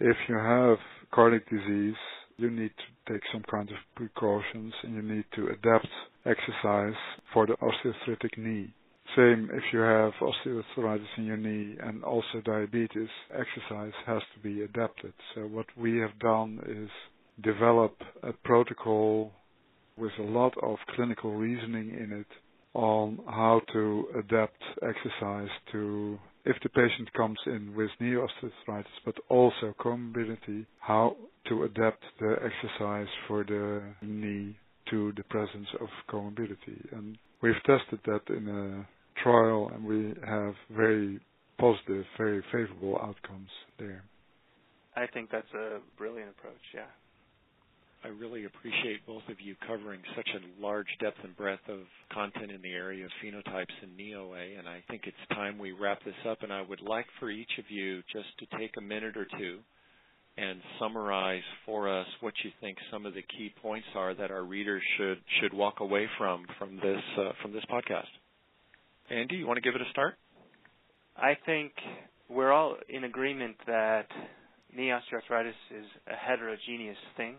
if 0.00 0.16
you 0.28 0.34
have 0.36 0.78
cardiac 1.12 1.48
disease, 1.48 1.94
you 2.38 2.50
need 2.50 2.72
to 2.76 3.12
take 3.12 3.22
some 3.32 3.44
kind 3.48 3.70
of 3.70 3.76
precautions 3.94 4.72
and 4.82 4.94
you 4.96 5.02
need 5.02 5.24
to 5.36 5.46
adapt 5.46 5.86
exercise 6.26 6.94
for 7.32 7.46
the 7.46 7.54
osteoarthritic 7.54 8.36
knee. 8.38 8.74
Same 9.16 9.50
if 9.52 9.62
you 9.72 9.80
have 9.80 10.12
osteoarthritis 10.20 11.06
in 11.18 11.24
your 11.24 11.36
knee 11.36 11.76
and 11.80 12.02
also 12.02 12.40
diabetes, 12.44 13.08
exercise 13.30 13.92
has 14.06 14.22
to 14.34 14.40
be 14.42 14.62
adapted. 14.62 15.12
So 15.34 15.42
what 15.42 15.66
we 15.76 15.98
have 15.98 16.18
done 16.18 16.60
is 16.66 16.88
develop 17.44 17.96
a 18.22 18.32
protocol 18.32 19.32
with 19.96 20.12
a 20.18 20.22
lot 20.22 20.54
of 20.62 20.78
clinical 20.96 21.34
reasoning 21.34 21.90
in 21.90 22.12
it 22.12 22.26
on 22.74 23.20
how 23.26 23.60
to 23.72 24.06
adapt 24.18 24.60
exercise 24.82 25.48
to 25.72 26.18
if 26.44 26.56
the 26.62 26.68
patient 26.70 27.10
comes 27.14 27.38
in 27.46 27.74
with 27.76 27.90
knee 28.00 28.14
osteoarthritis, 28.14 28.84
but 29.04 29.14
also 29.28 29.74
comorbidity, 29.80 30.66
how 30.80 31.16
to 31.48 31.62
adapt 31.64 32.02
the 32.20 32.36
exercise 32.42 33.06
for 33.28 33.44
the 33.44 33.82
knee 34.02 34.56
to 34.90 35.12
the 35.16 35.24
presence 35.24 35.68
of 35.80 35.88
comorbidity. 36.08 36.92
And 36.92 37.16
we've 37.42 37.62
tested 37.66 38.00
that 38.06 38.22
in 38.28 38.48
a 38.48 39.20
trial, 39.22 39.70
and 39.74 39.84
we 39.84 40.14
have 40.26 40.54
very 40.70 41.20
positive, 41.58 42.04
very 42.18 42.42
favorable 42.52 42.98
outcomes 43.00 43.48
there. 43.78 44.04
I 44.96 45.06
think 45.06 45.30
that's 45.30 45.52
a 45.54 45.78
brilliant 45.96 46.30
approach. 46.30 46.62
Yeah. 46.74 46.86
I 48.04 48.08
really 48.08 48.44
appreciate 48.44 49.06
both 49.06 49.22
of 49.30 49.40
you 49.40 49.56
covering 49.66 50.00
such 50.14 50.28
a 50.36 50.62
large 50.62 50.88
depth 51.00 51.16
and 51.24 51.34
breadth 51.36 51.66
of 51.70 51.80
content 52.12 52.50
in 52.52 52.60
the 52.60 52.72
area 52.72 53.06
of 53.06 53.10
phenotypes 53.24 53.72
in 53.82 53.96
knee 53.96 54.14
OA, 54.14 54.58
and 54.58 54.68
I 54.68 54.82
think 54.90 55.02
it's 55.06 55.16
time 55.30 55.56
we 55.56 55.72
wrap 55.72 56.04
this 56.04 56.14
up. 56.28 56.42
And 56.42 56.52
I 56.52 56.60
would 56.60 56.82
like 56.82 57.06
for 57.18 57.30
each 57.30 57.58
of 57.58 57.64
you 57.70 58.02
just 58.12 58.28
to 58.40 58.58
take 58.58 58.72
a 58.76 58.82
minute 58.82 59.16
or 59.16 59.26
two 59.38 59.60
and 60.36 60.60
summarize 60.80 61.42
for 61.64 61.88
us 61.88 62.06
what 62.20 62.34
you 62.44 62.50
think 62.60 62.76
some 62.90 63.06
of 63.06 63.14
the 63.14 63.22
key 63.22 63.52
points 63.62 63.86
are 63.94 64.14
that 64.14 64.30
our 64.30 64.42
readers 64.42 64.82
should 64.96 65.18
should 65.40 65.54
walk 65.54 65.80
away 65.80 66.08
from 66.18 66.44
from 66.58 66.76
this 66.76 67.00
uh, 67.18 67.30
from 67.42 67.52
this 67.52 67.64
podcast. 67.70 68.10
Andy, 69.10 69.36
you 69.36 69.46
want 69.46 69.56
to 69.56 69.60
give 69.62 69.74
it 69.74 69.80
a 69.80 69.90
start? 69.90 70.14
I 71.16 71.34
think 71.46 71.72
we're 72.28 72.52
all 72.52 72.76
in 72.88 73.04
agreement 73.04 73.56
that 73.66 74.06
knee 74.74 74.90
osteoarthritis 74.90 75.54
is 75.70 75.86
a 76.08 76.16
heterogeneous 76.16 76.96
thing 77.16 77.36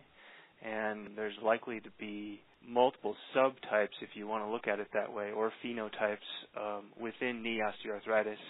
and 0.63 1.09
there's 1.15 1.35
likely 1.43 1.79
to 1.79 1.89
be 1.99 2.41
multiple 2.67 3.15
subtypes, 3.35 3.95
if 4.01 4.09
you 4.15 4.27
want 4.27 4.43
to 4.43 4.49
look 4.49 4.67
at 4.67 4.79
it 4.79 4.87
that 4.93 5.11
way, 5.11 5.31
or 5.31 5.51
phenotypes 5.63 6.17
um, 6.59 6.85
within 6.99 7.43
knee 7.43 7.61
osteoarthritis. 7.61 8.41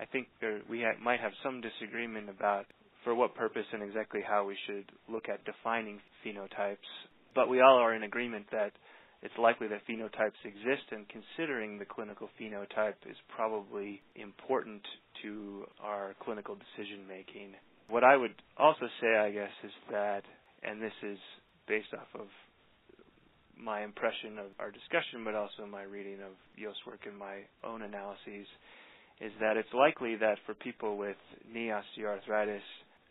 I 0.00 0.04
think 0.06 0.26
there, 0.40 0.60
we 0.68 0.80
ha- 0.80 0.98
might 1.02 1.20
have 1.20 1.32
some 1.42 1.60
disagreement 1.60 2.28
about 2.28 2.66
for 3.04 3.14
what 3.14 3.34
purpose 3.34 3.66
and 3.72 3.82
exactly 3.82 4.20
how 4.26 4.46
we 4.46 4.56
should 4.66 4.90
look 5.08 5.28
at 5.28 5.44
defining 5.44 6.00
phenotypes, 6.24 6.88
but 7.34 7.48
we 7.48 7.60
all 7.60 7.78
are 7.78 7.94
in 7.94 8.02
agreement 8.02 8.46
that 8.50 8.72
it's 9.22 9.34
likely 9.38 9.68
that 9.68 9.80
phenotypes 9.88 10.40
exist, 10.44 10.84
and 10.90 11.06
considering 11.08 11.78
the 11.78 11.84
clinical 11.86 12.28
phenotype 12.40 13.00
is 13.08 13.16
probably 13.34 14.02
important 14.16 14.82
to 15.22 15.64
our 15.82 16.14
clinical 16.22 16.56
decision 16.56 17.06
making. 17.08 17.54
What 17.88 18.04
I 18.04 18.16
would 18.16 18.34
also 18.58 18.86
say, 19.00 19.16
I 19.16 19.30
guess, 19.30 19.52
is 19.64 19.72
that, 19.90 20.22
and 20.62 20.80
this 20.82 20.92
is 21.02 21.18
based 21.66 21.88
off 21.94 22.20
of 22.20 22.26
my 23.56 23.82
impression 23.82 24.38
of 24.38 24.46
our 24.58 24.70
discussion, 24.70 25.24
but 25.24 25.34
also 25.34 25.64
my 25.70 25.84
reading 25.84 26.20
of 26.20 26.36
Joost's 26.58 26.84
work 26.86 27.00
and 27.06 27.16
my 27.16 27.48
own 27.64 27.80
analyses, 27.80 28.46
is 29.20 29.32
that 29.40 29.56
it's 29.56 29.72
likely 29.72 30.16
that 30.16 30.36
for 30.44 30.54
people 30.54 30.98
with 30.98 31.16
knee 31.50 31.70
osteoarthritis 31.72 32.66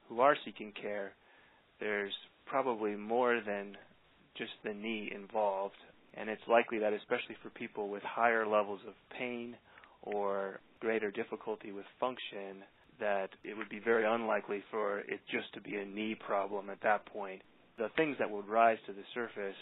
who 0.10 0.20
are 0.22 0.36
seeking 0.46 0.74
care, 0.80 1.14
there's 1.80 2.14
probably 2.46 2.96
more 2.96 3.42
than 3.46 3.78
just 4.38 4.52
the 4.64 4.74
knee 4.74 5.12
involved. 5.14 5.76
And 6.16 6.30
it's 6.30 6.42
likely 6.48 6.80
that, 6.80 6.94
especially 6.94 7.36
for 7.42 7.50
people 7.50 7.90
with 7.90 8.04
higher 8.04 8.46
levels 8.46 8.82
of 8.88 8.94
pain 9.18 9.56
or 10.04 10.60
greater 10.80 11.12
difficulty 11.12 11.72
with 11.72 11.86
function, 12.00 12.64
that 13.00 13.30
it 13.44 13.58
would 13.58 13.70
be 13.70 13.80
very 13.80 14.06
unlikely 14.06 14.64
for 14.70 15.00
it 15.00 15.20
just 15.32 15.52
to 15.54 15.62
be 15.62 15.78
a 15.78 15.86
knee 15.86 16.16
problem 16.16 16.70
at 16.70 16.82
that 16.82 17.06
point 17.08 17.42
the 17.78 17.90
things 17.98 18.16
that 18.20 18.30
would 18.30 18.48
rise 18.48 18.78
to 18.86 18.94
the 18.94 19.04
surface 19.14 19.58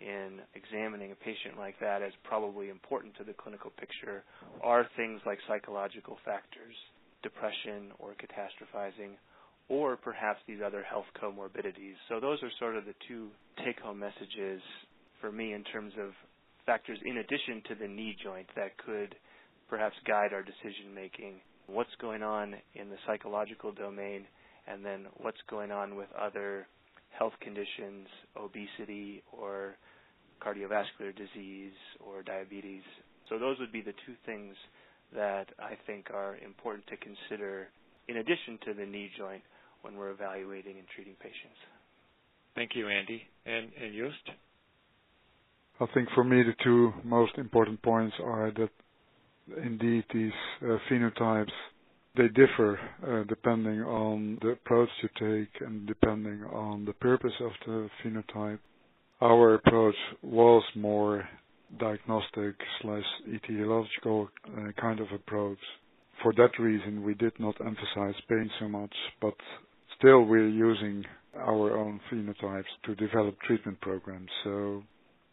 in 0.00 0.38
examining 0.54 1.10
a 1.10 1.14
patient 1.14 1.58
like 1.58 1.78
that 1.80 2.02
as 2.02 2.12
probably 2.22 2.68
important 2.68 3.16
to 3.16 3.24
the 3.24 3.32
clinical 3.32 3.72
picture 3.78 4.22
are 4.62 4.86
things 4.96 5.20
like 5.26 5.38
psychological 5.48 6.18
factors, 6.24 6.76
depression 7.22 7.90
or 7.98 8.14
catastrophizing, 8.14 9.16
or 9.68 9.96
perhaps 9.96 10.40
these 10.46 10.60
other 10.64 10.82
health 10.82 11.04
comorbidities. 11.22 11.94
So 12.08 12.20
those 12.20 12.42
are 12.42 12.50
sort 12.58 12.76
of 12.76 12.84
the 12.86 12.94
two 13.06 13.28
take 13.64 13.78
home 13.80 13.98
messages 13.98 14.62
for 15.20 15.30
me 15.30 15.52
in 15.52 15.62
terms 15.64 15.92
of 16.00 16.10
factors 16.64 16.98
in 17.04 17.18
addition 17.18 17.62
to 17.68 17.74
the 17.74 17.88
knee 17.88 18.16
joint 18.22 18.46
that 18.56 18.76
could 18.78 19.14
perhaps 19.68 19.94
guide 20.06 20.32
our 20.32 20.42
decision 20.42 20.94
making. 20.94 21.34
What's 21.66 21.94
going 22.00 22.22
on 22.22 22.54
in 22.74 22.88
the 22.88 22.96
psychological 23.06 23.72
domain 23.72 24.24
and 24.66 24.84
then 24.84 25.06
what's 25.18 25.40
going 25.50 25.70
on 25.70 25.96
with 25.96 26.08
other 26.18 26.66
health 27.10 27.34
conditions, 27.40 28.06
obesity 28.36 29.22
or 29.32 29.76
cardiovascular 30.42 31.14
disease 31.16 31.72
or 32.00 32.22
diabetes. 32.22 32.82
So 33.28 33.38
those 33.38 33.58
would 33.58 33.72
be 33.72 33.82
the 33.82 33.94
two 34.06 34.14
things 34.24 34.54
that 35.14 35.46
I 35.58 35.76
think 35.86 36.10
are 36.12 36.36
important 36.44 36.86
to 36.88 36.96
consider 36.96 37.68
in 38.08 38.18
addition 38.18 38.58
to 38.66 38.74
the 38.74 38.86
knee 38.86 39.10
joint 39.18 39.42
when 39.82 39.96
we're 39.96 40.10
evaluating 40.10 40.78
and 40.78 40.86
treating 40.94 41.14
patients. 41.20 41.58
Thank 42.54 42.70
you, 42.74 42.88
Andy. 42.88 43.22
And, 43.46 43.70
and 43.82 43.94
Joost? 43.94 44.30
I 45.80 45.86
think 45.94 46.08
for 46.14 46.24
me 46.24 46.42
the 46.42 46.54
two 46.64 46.92
most 47.04 47.32
important 47.38 47.80
points 47.82 48.16
are 48.22 48.50
that 48.56 48.70
indeed 49.64 50.04
these 50.12 50.32
uh, 50.62 50.76
phenotypes 50.90 51.52
they 52.16 52.28
differ 52.28 52.78
uh, 53.06 53.22
depending 53.28 53.80
on 53.82 54.38
the 54.42 54.48
approach 54.48 54.88
you 55.02 55.08
take 55.20 55.60
and 55.60 55.86
depending 55.86 56.42
on 56.52 56.84
the 56.84 56.92
purpose 56.94 57.32
of 57.40 57.52
the 57.64 57.88
phenotype. 58.04 58.58
Our 59.22 59.54
approach 59.54 59.94
was 60.22 60.62
more 60.74 61.28
diagnostic 61.78 62.56
slash 62.82 63.04
etiological 63.28 64.26
uh, 64.46 64.72
kind 64.80 64.98
of 65.00 65.06
approach. 65.14 65.58
For 66.22 66.32
that 66.34 66.58
reason, 66.58 67.04
we 67.04 67.14
did 67.14 67.32
not 67.38 67.54
emphasize 67.60 68.14
pain 68.28 68.50
so 68.58 68.68
much, 68.68 68.94
but 69.20 69.34
still 69.98 70.24
we're 70.24 70.48
using 70.48 71.04
our 71.36 71.76
own 71.78 72.00
phenotypes 72.10 72.64
to 72.86 72.94
develop 72.96 73.36
treatment 73.46 73.80
programs. 73.80 74.28
So 74.44 74.82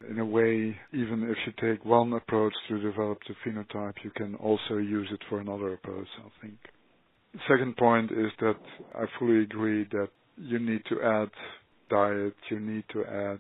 in 0.09 0.19
a 0.19 0.25
way, 0.25 0.75
even 0.93 1.23
if 1.29 1.37
you 1.45 1.53
take 1.69 1.83
one 1.85 2.13
approach 2.13 2.53
to 2.69 2.79
develop 2.79 3.19
the 3.27 3.35
phenotype, 3.45 3.93
you 4.03 4.11
can 4.11 4.35
also 4.35 4.77
use 4.77 5.07
it 5.11 5.21
for 5.29 5.39
another 5.39 5.73
approach, 5.73 6.07
I 6.19 6.29
think. 6.45 6.57
Second 7.49 7.75
point 7.77 8.11
is 8.11 8.31
that 8.39 8.57
I 8.93 9.05
fully 9.19 9.41
agree 9.41 9.85
that 9.91 10.09
you 10.37 10.59
need 10.59 10.81
to 10.89 11.01
add 11.01 11.29
diet, 11.89 12.33
you 12.49 12.59
need 12.59 12.83
to 12.93 13.03
add 13.05 13.39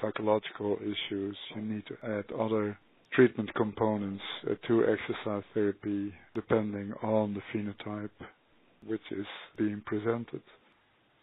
psychological 0.00 0.76
issues, 0.82 1.36
you 1.56 1.62
need 1.62 1.84
to 1.86 1.96
add 2.04 2.24
other 2.38 2.78
treatment 3.14 3.52
components 3.54 4.22
uh, 4.46 4.54
to 4.66 4.84
exercise 4.84 5.42
therapy 5.54 6.12
depending 6.34 6.92
on 7.02 7.34
the 7.34 7.40
phenotype 7.52 8.10
which 8.86 9.02
is 9.10 9.26
being 9.56 9.82
presented. 9.86 10.42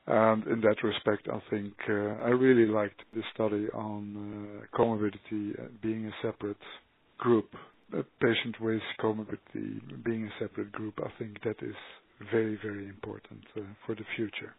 And 0.07 0.45
in 0.47 0.61
that 0.61 0.83
respect, 0.83 1.27
I 1.31 1.41
think 1.49 1.73
uh, 1.87 2.25
I 2.25 2.29
really 2.29 2.65
liked 2.65 3.01
the 3.13 3.21
study 3.33 3.67
on 3.73 4.61
uh, 4.63 4.77
comorbidity 4.77 5.53
being 5.81 6.07
a 6.07 6.11
separate 6.21 6.57
group. 7.17 7.49
A 7.93 8.03
patient 8.19 8.59
with 8.59 8.81
comorbidity 8.99 9.79
being 10.03 10.25
a 10.25 10.43
separate 10.43 10.71
group, 10.71 10.99
I 11.03 11.09
think 11.19 11.43
that 11.43 11.57
is 11.61 11.75
very, 12.31 12.57
very 12.63 12.87
important 12.87 13.43
uh, 13.55 13.61
for 13.85 13.95
the 13.95 14.05
future. 14.15 14.55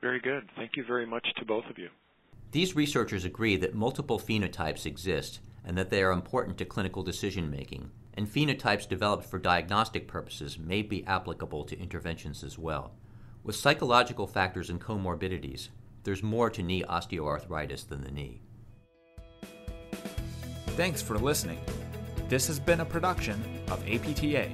Very 0.00 0.20
good. 0.20 0.44
Thank 0.56 0.72
you 0.76 0.84
very 0.86 1.06
much 1.06 1.26
to 1.38 1.44
both 1.44 1.64
of 1.68 1.76
you. 1.78 1.88
These 2.52 2.76
researchers 2.76 3.24
agree 3.24 3.56
that 3.56 3.74
multiple 3.74 4.18
phenotypes 4.18 4.86
exist 4.86 5.40
and 5.66 5.76
that 5.76 5.90
they 5.90 6.02
are 6.02 6.12
important 6.12 6.56
to 6.56 6.64
clinical 6.64 7.02
decision 7.02 7.50
making, 7.50 7.90
and 8.14 8.26
phenotypes 8.26 8.88
developed 8.88 9.24
for 9.24 9.38
diagnostic 9.38 10.08
purposes 10.08 10.58
may 10.58 10.80
be 10.80 11.04
applicable 11.06 11.64
to 11.64 11.78
interventions 11.78 12.42
as 12.44 12.58
well. 12.58 12.92
With 13.42 13.56
psychological 13.56 14.26
factors 14.26 14.70
and 14.70 14.80
comorbidities, 14.80 15.68
there's 16.04 16.22
more 16.22 16.48
to 16.50 16.62
knee 16.62 16.84
osteoarthritis 16.88 17.88
than 17.88 18.02
the 18.02 18.10
knee. 18.10 18.40
Thanks 20.68 21.02
for 21.02 21.18
listening. 21.18 21.60
This 22.28 22.46
has 22.46 22.60
been 22.60 22.80
a 22.80 22.84
production 22.84 23.42
of 23.70 23.86
APTA 23.88 24.50